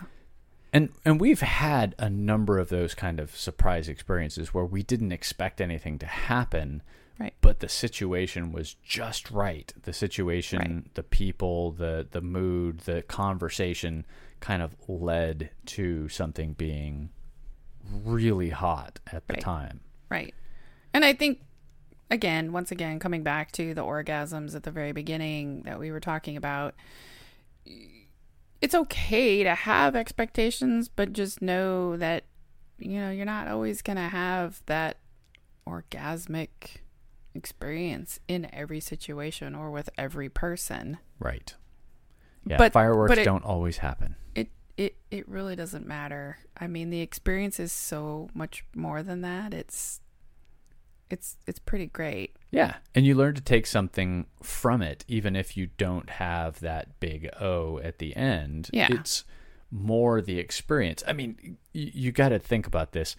And 0.72 0.88
and 1.04 1.20
we've 1.20 1.40
had 1.40 1.94
a 1.98 2.10
number 2.10 2.58
of 2.58 2.68
those 2.68 2.94
kind 2.94 3.20
of 3.20 3.36
surprise 3.36 3.88
experiences 3.88 4.52
where 4.52 4.64
we 4.64 4.82
didn't 4.82 5.12
expect 5.12 5.60
anything 5.60 5.98
to 6.00 6.06
happen, 6.06 6.82
Right. 7.18 7.34
but 7.40 7.60
the 7.60 7.68
situation 7.68 8.50
was 8.50 8.74
just 8.82 9.30
right. 9.30 9.72
The 9.82 9.92
situation, 9.92 10.58
Right. 10.58 10.94
the 10.94 11.02
people, 11.04 11.70
the 11.70 12.06
the 12.10 12.20
mood, 12.20 12.80
the 12.80 13.02
conversation 13.02 14.04
kind 14.40 14.60
of 14.62 14.74
led 14.88 15.50
to 15.66 16.08
something 16.08 16.54
being 16.54 17.10
really 17.88 18.50
hot 18.50 18.98
at 19.12 19.26
the 19.28 19.34
Right. 19.34 19.42
time. 19.42 19.80
Right. 20.10 20.34
And 20.92 21.04
I 21.04 21.12
think, 21.12 21.40
again, 22.10 22.52
once 22.52 22.70
again, 22.72 22.98
coming 22.98 23.22
back 23.22 23.52
to 23.52 23.74
the 23.74 23.82
orgasms 23.82 24.54
at 24.56 24.64
the 24.64 24.70
very 24.72 24.92
beginning 24.92 25.62
that 25.62 25.78
we 25.78 25.90
were 25.92 26.00
talking 26.00 26.36
about, 26.36 26.74
it's 28.60 28.74
okay 28.74 29.42
to 29.44 29.54
have 29.54 29.94
expectations, 29.94 30.88
but 30.88 31.12
just 31.12 31.40
know 31.42 31.96
that, 31.96 32.24
you 32.78 32.98
know, 32.98 33.10
you're 33.10 33.24
not 33.26 33.46
always 33.48 33.82
going 33.82 33.96
to 33.96 34.02
have 34.08 34.62
that 34.66 34.98
orgasmic 35.66 36.78
experience 37.34 38.20
in 38.28 38.48
every 38.54 38.80
situation 38.80 39.54
or 39.54 39.70
with 39.70 39.90
every 39.98 40.28
person. 40.28 40.98
Right. 41.18 41.54
Yeah, 42.46 42.56
But- 42.58 42.72
fireworks 42.72 43.10
but 43.10 43.18
it- 43.18 43.24
don't 43.24 43.44
always 43.44 43.78
happen. 43.78 44.16
It, 44.34 44.50
it, 44.76 44.96
it 45.10 45.28
really 45.28 45.56
doesn't 45.56 45.86
matter. 45.86 46.38
I 46.56 46.66
mean, 46.66 46.90
the 46.90 47.00
experience 47.00 47.58
is 47.60 47.72
so 47.72 48.28
much 48.34 48.64
more 48.74 49.02
than 49.02 49.20
that. 49.22 49.54
It's, 49.54 50.00
it's, 51.10 51.36
it's 51.46 51.58
pretty 51.58 51.86
great. 51.86 52.36
Yeah, 52.50 52.76
and 52.94 53.04
you 53.06 53.14
learn 53.14 53.34
to 53.34 53.40
take 53.40 53.66
something 53.66 54.26
from 54.42 54.80
it, 54.82 55.04
even 55.08 55.36
if 55.36 55.56
you 55.56 55.68
don't 55.76 56.08
have 56.10 56.60
that 56.60 56.98
big 57.00 57.28
O 57.40 57.78
at 57.80 57.98
the 57.98 58.14
end. 58.16 58.70
Yeah. 58.72 58.88
it's 58.90 59.24
more 59.70 60.20
the 60.22 60.38
experience. 60.38 61.02
I 61.06 61.12
mean, 61.14 61.36
y- 61.42 61.56
you 61.94 62.12
got 62.12 62.28
to 62.30 62.38
think 62.38 62.66
about 62.66 62.92
this. 62.92 63.16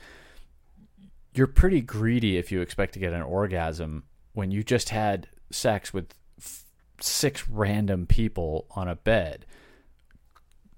You're 1.35 1.47
pretty 1.47 1.81
greedy 1.81 2.37
if 2.37 2.51
you 2.51 2.61
expect 2.61 2.93
to 2.93 2.99
get 2.99 3.13
an 3.13 3.21
orgasm 3.21 4.03
when 4.33 4.51
you 4.51 4.63
just 4.63 4.89
had 4.89 5.27
sex 5.51 5.93
with 5.93 6.13
f- 6.39 6.63
six 7.01 7.47
random 7.49 8.07
people 8.07 8.67
on 8.71 8.87
a 8.87 8.95
bed. 8.95 9.45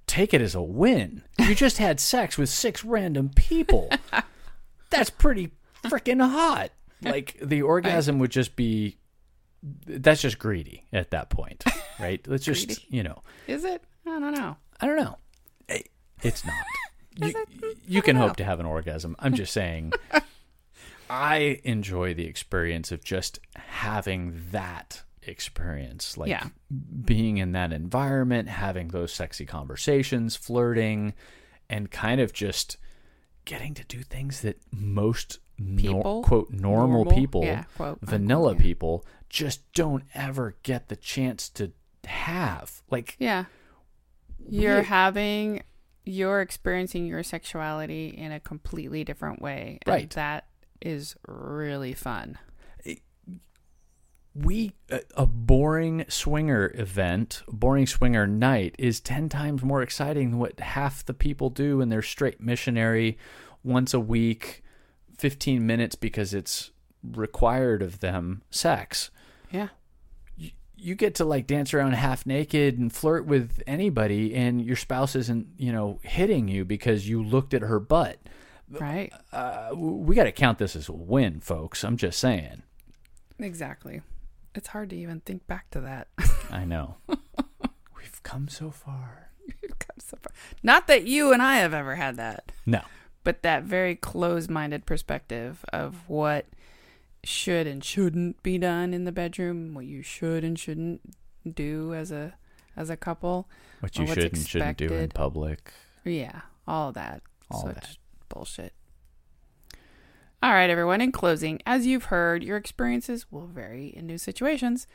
Take 0.08 0.34
it 0.34 0.42
as 0.42 0.56
a 0.56 0.62
win. 0.62 1.24
You 1.40 1.54
just 1.56 1.78
had 1.78 2.00
sex 2.00 2.38
with 2.38 2.50
six 2.50 2.84
random 2.84 3.30
people. 3.36 3.90
That's 4.90 5.10
pretty 5.10 5.52
freaking 5.84 6.22
hot. 6.28 6.72
Like 7.02 7.38
the 7.42 7.62
orgasm 7.62 8.18
would 8.20 8.32
just 8.32 8.56
be 8.56 8.98
that's 9.86 10.22
just 10.22 10.40
greedy 10.40 10.86
at 10.94 11.12
that 11.12 11.30
point, 11.30 11.64
right? 12.00 12.26
Let's 12.28 12.46
just, 12.46 12.68
Greedy. 12.68 12.86
you 12.90 13.04
know, 13.04 13.22
Is 13.48 13.64
it? 13.66 13.84
I 14.06 14.20
don't 14.20 14.34
know. 14.34 14.56
I 14.80 14.86
don't 14.88 14.96
know. 14.98 15.18
Eh, 15.68 15.82
It's 16.24 16.44
not. 16.46 16.56
you, 17.18 17.34
you 17.88 18.02
can 18.02 18.16
hope 18.16 18.36
to 18.38 18.44
have 18.46 18.60
an 18.60 18.66
orgasm. 18.66 19.16
I'm 19.20 19.34
just 19.34 19.52
saying 19.54 19.94
I 21.10 21.60
enjoy 21.64 22.14
the 22.14 22.26
experience 22.26 22.92
of 22.92 23.04
just 23.04 23.40
having 23.56 24.42
that 24.52 25.04
experience 25.24 26.18
like 26.18 26.30
Yeah. 26.30 26.48
being 27.06 27.38
in 27.38 27.52
that 27.52 27.74
environment, 27.74 28.48
having 28.50 28.90
those 28.90 29.12
sexy 29.14 29.46
conversations, 29.46 30.36
flirting 30.36 31.14
and 31.70 31.92
kind 31.92 32.22
of 32.22 32.32
just 32.34 32.78
getting 33.46 33.74
to 33.74 33.84
do 33.86 34.02
things 34.04 34.42
that 34.42 34.58
most 34.72 35.40
nor- 35.58 36.22
quote 36.24 36.50
normal, 36.52 37.04
Normal? 37.06 37.16
people, 37.16 37.44
Yeah, 37.44 37.64
quote, 37.76 38.00
vanilla 38.02 38.50
unquote, 38.52 38.58
yeah. 38.60 38.64
people 38.68 39.06
just 39.30 39.72
don't 39.74 40.04
ever 40.14 40.56
get 40.64 40.88
the 40.88 40.96
chance 40.96 41.50
to 41.50 41.72
have. 42.06 42.82
Like 42.90 43.16
Yeah. 43.20 43.46
You're 44.50 44.80
We- 44.80 44.86
having 44.86 45.64
you're 46.10 46.40
experiencing 46.40 47.06
your 47.06 47.22
sexuality 47.22 48.08
in 48.08 48.32
a 48.32 48.40
completely 48.40 49.04
different 49.04 49.42
way. 49.42 49.78
And 49.86 49.92
Right. 49.94 50.10
that 50.12 50.46
is 50.82 51.16
really 51.28 51.94
fun. 51.94 52.38
we 54.36 54.74
a, 54.90 55.02
a 55.16 55.26
boring 55.26 56.06
swinger 56.08 56.72
event, 56.76 57.44
boring 57.48 57.88
swinger 57.88 58.28
night 58.28 58.76
is 58.78 59.00
10 59.00 59.30
times 59.30 59.64
more 59.64 59.82
exciting 59.82 60.32
than 60.32 60.40
what 60.40 60.60
half 60.60 61.04
the 61.06 61.14
people 61.14 61.50
do 61.50 61.82
in 61.82 61.90
their 61.90 62.02
straight 62.02 62.40
missionary 62.40 63.18
once 63.64 63.94
a 63.94 64.00
week 64.00 64.64
15 65.18 65.66
minutes 65.66 65.96
because 65.96 66.34
it's 66.34 66.72
required 67.04 67.82
of 67.82 68.00
them 68.00 68.44
sex. 68.50 69.10
Yeah. 69.52 69.70
You 70.80 70.94
get 70.94 71.16
to 71.16 71.26
like 71.26 71.48
dance 71.48 71.74
around 71.74 71.94
half 71.94 72.26
naked 72.28 72.78
and 72.78 72.94
flirt 72.94 73.26
with 73.26 73.64
anybody 73.66 74.36
and 74.36 74.64
your 74.64 74.76
spouse 74.76 75.16
isn't, 75.16 75.48
you 75.58 75.72
know, 75.72 76.00
hitting 76.04 76.48
you 76.48 76.66
because 76.66 77.10
you 77.10 77.24
looked 77.24 77.56
at 77.56 77.64
her 77.64 77.80
butt. 77.80 78.20
Right? 78.70 79.14
Uh, 79.32 79.70
we 79.76 80.16
got 80.16 80.26
to 80.26 80.32
count 80.32 80.58
this 80.58 80.76
as 80.76 80.90
a 80.90 80.94
win, 80.94 81.40
folks. 81.40 81.84
I'm 81.84 81.98
just 81.98 82.20
saying. 82.20 82.64
Exactly. 83.40 84.02
It's 84.56 84.70
hard 84.70 84.90
to 84.90 84.96
even 84.96 85.22
think 85.22 85.46
back 85.48 85.70
to 85.72 85.82
that. 85.82 86.08
I 86.52 86.66
know. 86.66 86.96
We've 87.08 88.22
come 88.24 88.48
so 88.48 88.72
far. 88.72 89.30
We've 89.62 89.78
come 89.80 89.98
so 90.00 90.18
far. 90.22 90.34
Not 90.64 90.88
that 90.88 91.06
you 91.06 91.32
and 91.32 91.42
I 91.42 91.58
have 91.58 91.74
ever 91.74 91.96
had 91.96 92.18
that, 92.18 92.52
No. 92.66 92.82
but 93.24 93.44
that 93.44 93.64
very 93.64 93.96
close-minded 93.96 94.86
perspective 94.86 95.64
of 95.72 95.96
what 96.10 96.46
should 97.24 97.68
and 97.68 97.84
shouldn't 97.84 98.42
be 98.44 98.58
done 98.58 98.94
in 98.94 99.04
the 99.06 99.12
bedroom, 99.12 99.74
what 99.74 99.86
you 99.86 100.02
should 100.02 100.44
and 100.44 100.58
shouldn't 100.58 101.02
do 101.56 101.94
as 101.94 102.12
a 102.12 102.34
as 102.76 102.90
a 102.90 102.98
couple. 102.98 103.48
What 103.80 103.98
you 103.98 104.06
what's 104.06 104.14
should 104.22 104.34
and 104.34 104.48
shouldn't 104.48 104.78
do 104.78 104.88
in 104.94 105.10
public. 105.10 105.72
Yeah, 106.04 106.42
all 106.68 106.92
that. 106.94 107.22
All 107.52 107.64
Such 107.64 107.76
that. 107.76 107.98
Bullshit. 108.30 108.74
All 110.42 110.54
right, 110.54 110.70
everyone. 110.70 111.02
In 111.02 111.12
closing, 111.12 111.62
as 111.66 111.88
you've 111.88 112.06
heard, 112.06 112.44
your 112.44 112.58
experiences 112.58 113.32
will 113.32 113.48
vary 113.48 113.88
in 113.88 114.06
new 114.06 114.18
situations. 114.18 114.88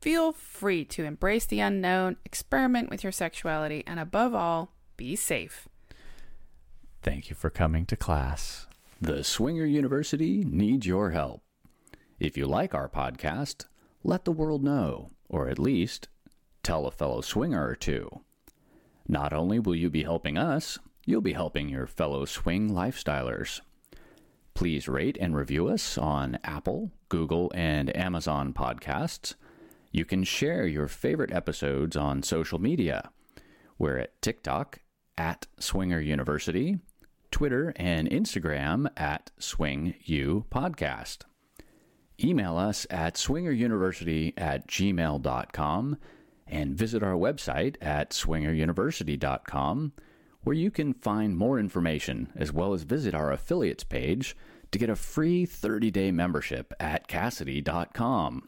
Feel 0.00 0.32
free 0.32 0.84
to 0.86 1.04
embrace 1.04 1.46
the 1.46 1.60
unknown, 1.60 2.16
experiment 2.24 2.90
with 2.90 3.02
your 3.02 3.12
sexuality, 3.12 3.84
and 3.86 4.00
above 4.00 4.34
all, 4.34 4.72
be 4.96 5.14
safe. 5.16 5.68
Thank 7.02 7.30
you 7.30 7.36
for 7.36 7.50
coming 7.50 7.86
to 7.86 7.96
class. 7.96 8.66
The 9.00 9.22
Swinger 9.22 9.66
University 9.66 10.42
needs 10.44 10.86
your 10.86 11.10
help. 11.10 11.42
If 12.18 12.36
you 12.36 12.46
like 12.46 12.74
our 12.74 12.88
podcast, 12.88 13.66
let 14.02 14.24
the 14.24 14.32
world 14.32 14.64
know, 14.64 15.10
or 15.28 15.48
at 15.48 15.58
least 15.58 16.08
tell 16.62 16.86
a 16.86 16.90
fellow 16.90 17.20
swinger 17.20 17.66
or 17.66 17.76
two. 17.76 18.22
Not 19.06 19.32
only 19.32 19.58
will 19.58 19.76
you 19.76 19.90
be 19.90 20.02
helping 20.02 20.38
us, 20.38 20.78
you'll 21.06 21.22
be 21.22 21.32
helping 21.32 21.70
your 21.70 21.86
fellow 21.86 22.26
swing 22.26 22.68
lifestylers. 22.68 23.62
Please 24.52 24.88
rate 24.88 25.16
and 25.20 25.34
review 25.36 25.68
us 25.68 25.96
on 25.96 26.38
Apple, 26.44 26.90
Google, 27.08 27.50
and 27.54 27.94
Amazon 27.96 28.52
podcasts. 28.52 29.34
You 29.92 30.04
can 30.04 30.24
share 30.24 30.66
your 30.66 30.88
favorite 30.88 31.32
episodes 31.32 31.96
on 31.96 32.22
social 32.22 32.58
media. 32.58 33.10
We're 33.78 33.98
at 33.98 34.20
TikTok 34.20 34.80
at 35.16 35.46
Swinger 35.58 36.00
University, 36.00 36.78
Twitter 37.30 37.72
and 37.76 38.10
Instagram 38.10 38.88
at 38.96 39.30
Swing 39.38 39.94
U 40.04 40.44
Podcast. 40.50 41.24
Email 42.22 42.56
us 42.56 42.86
at 42.88 43.14
swingeruniversity 43.14 44.32
at 44.38 44.66
gmail.com 44.66 45.98
and 46.46 46.74
visit 46.74 47.02
our 47.02 47.12
website 47.12 47.76
at 47.82 48.10
swingeruniversity.com 48.10 49.92
where 50.46 50.54
you 50.54 50.70
can 50.70 50.94
find 50.94 51.36
more 51.36 51.58
information 51.58 52.28
as 52.36 52.52
well 52.52 52.72
as 52.72 52.84
visit 52.84 53.16
our 53.16 53.32
affiliates 53.32 53.82
page 53.82 54.36
to 54.70 54.78
get 54.78 54.88
a 54.88 54.94
free 54.94 55.44
30-day 55.44 56.12
membership 56.12 56.72
at 56.78 57.08
SDC.com. 57.08 58.46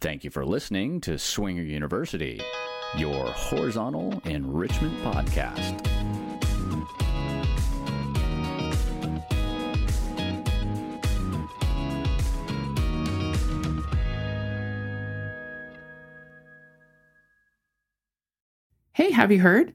Thank 0.00 0.24
you 0.24 0.30
for 0.30 0.44
listening 0.44 1.00
to 1.02 1.16
Swinger 1.16 1.62
University, 1.62 2.40
your 2.96 3.26
horizontal 3.26 4.20
enrichment 4.24 5.00
podcast. 5.04 5.86
Hey, 18.94 19.12
have 19.12 19.30
you 19.30 19.38
heard? 19.38 19.74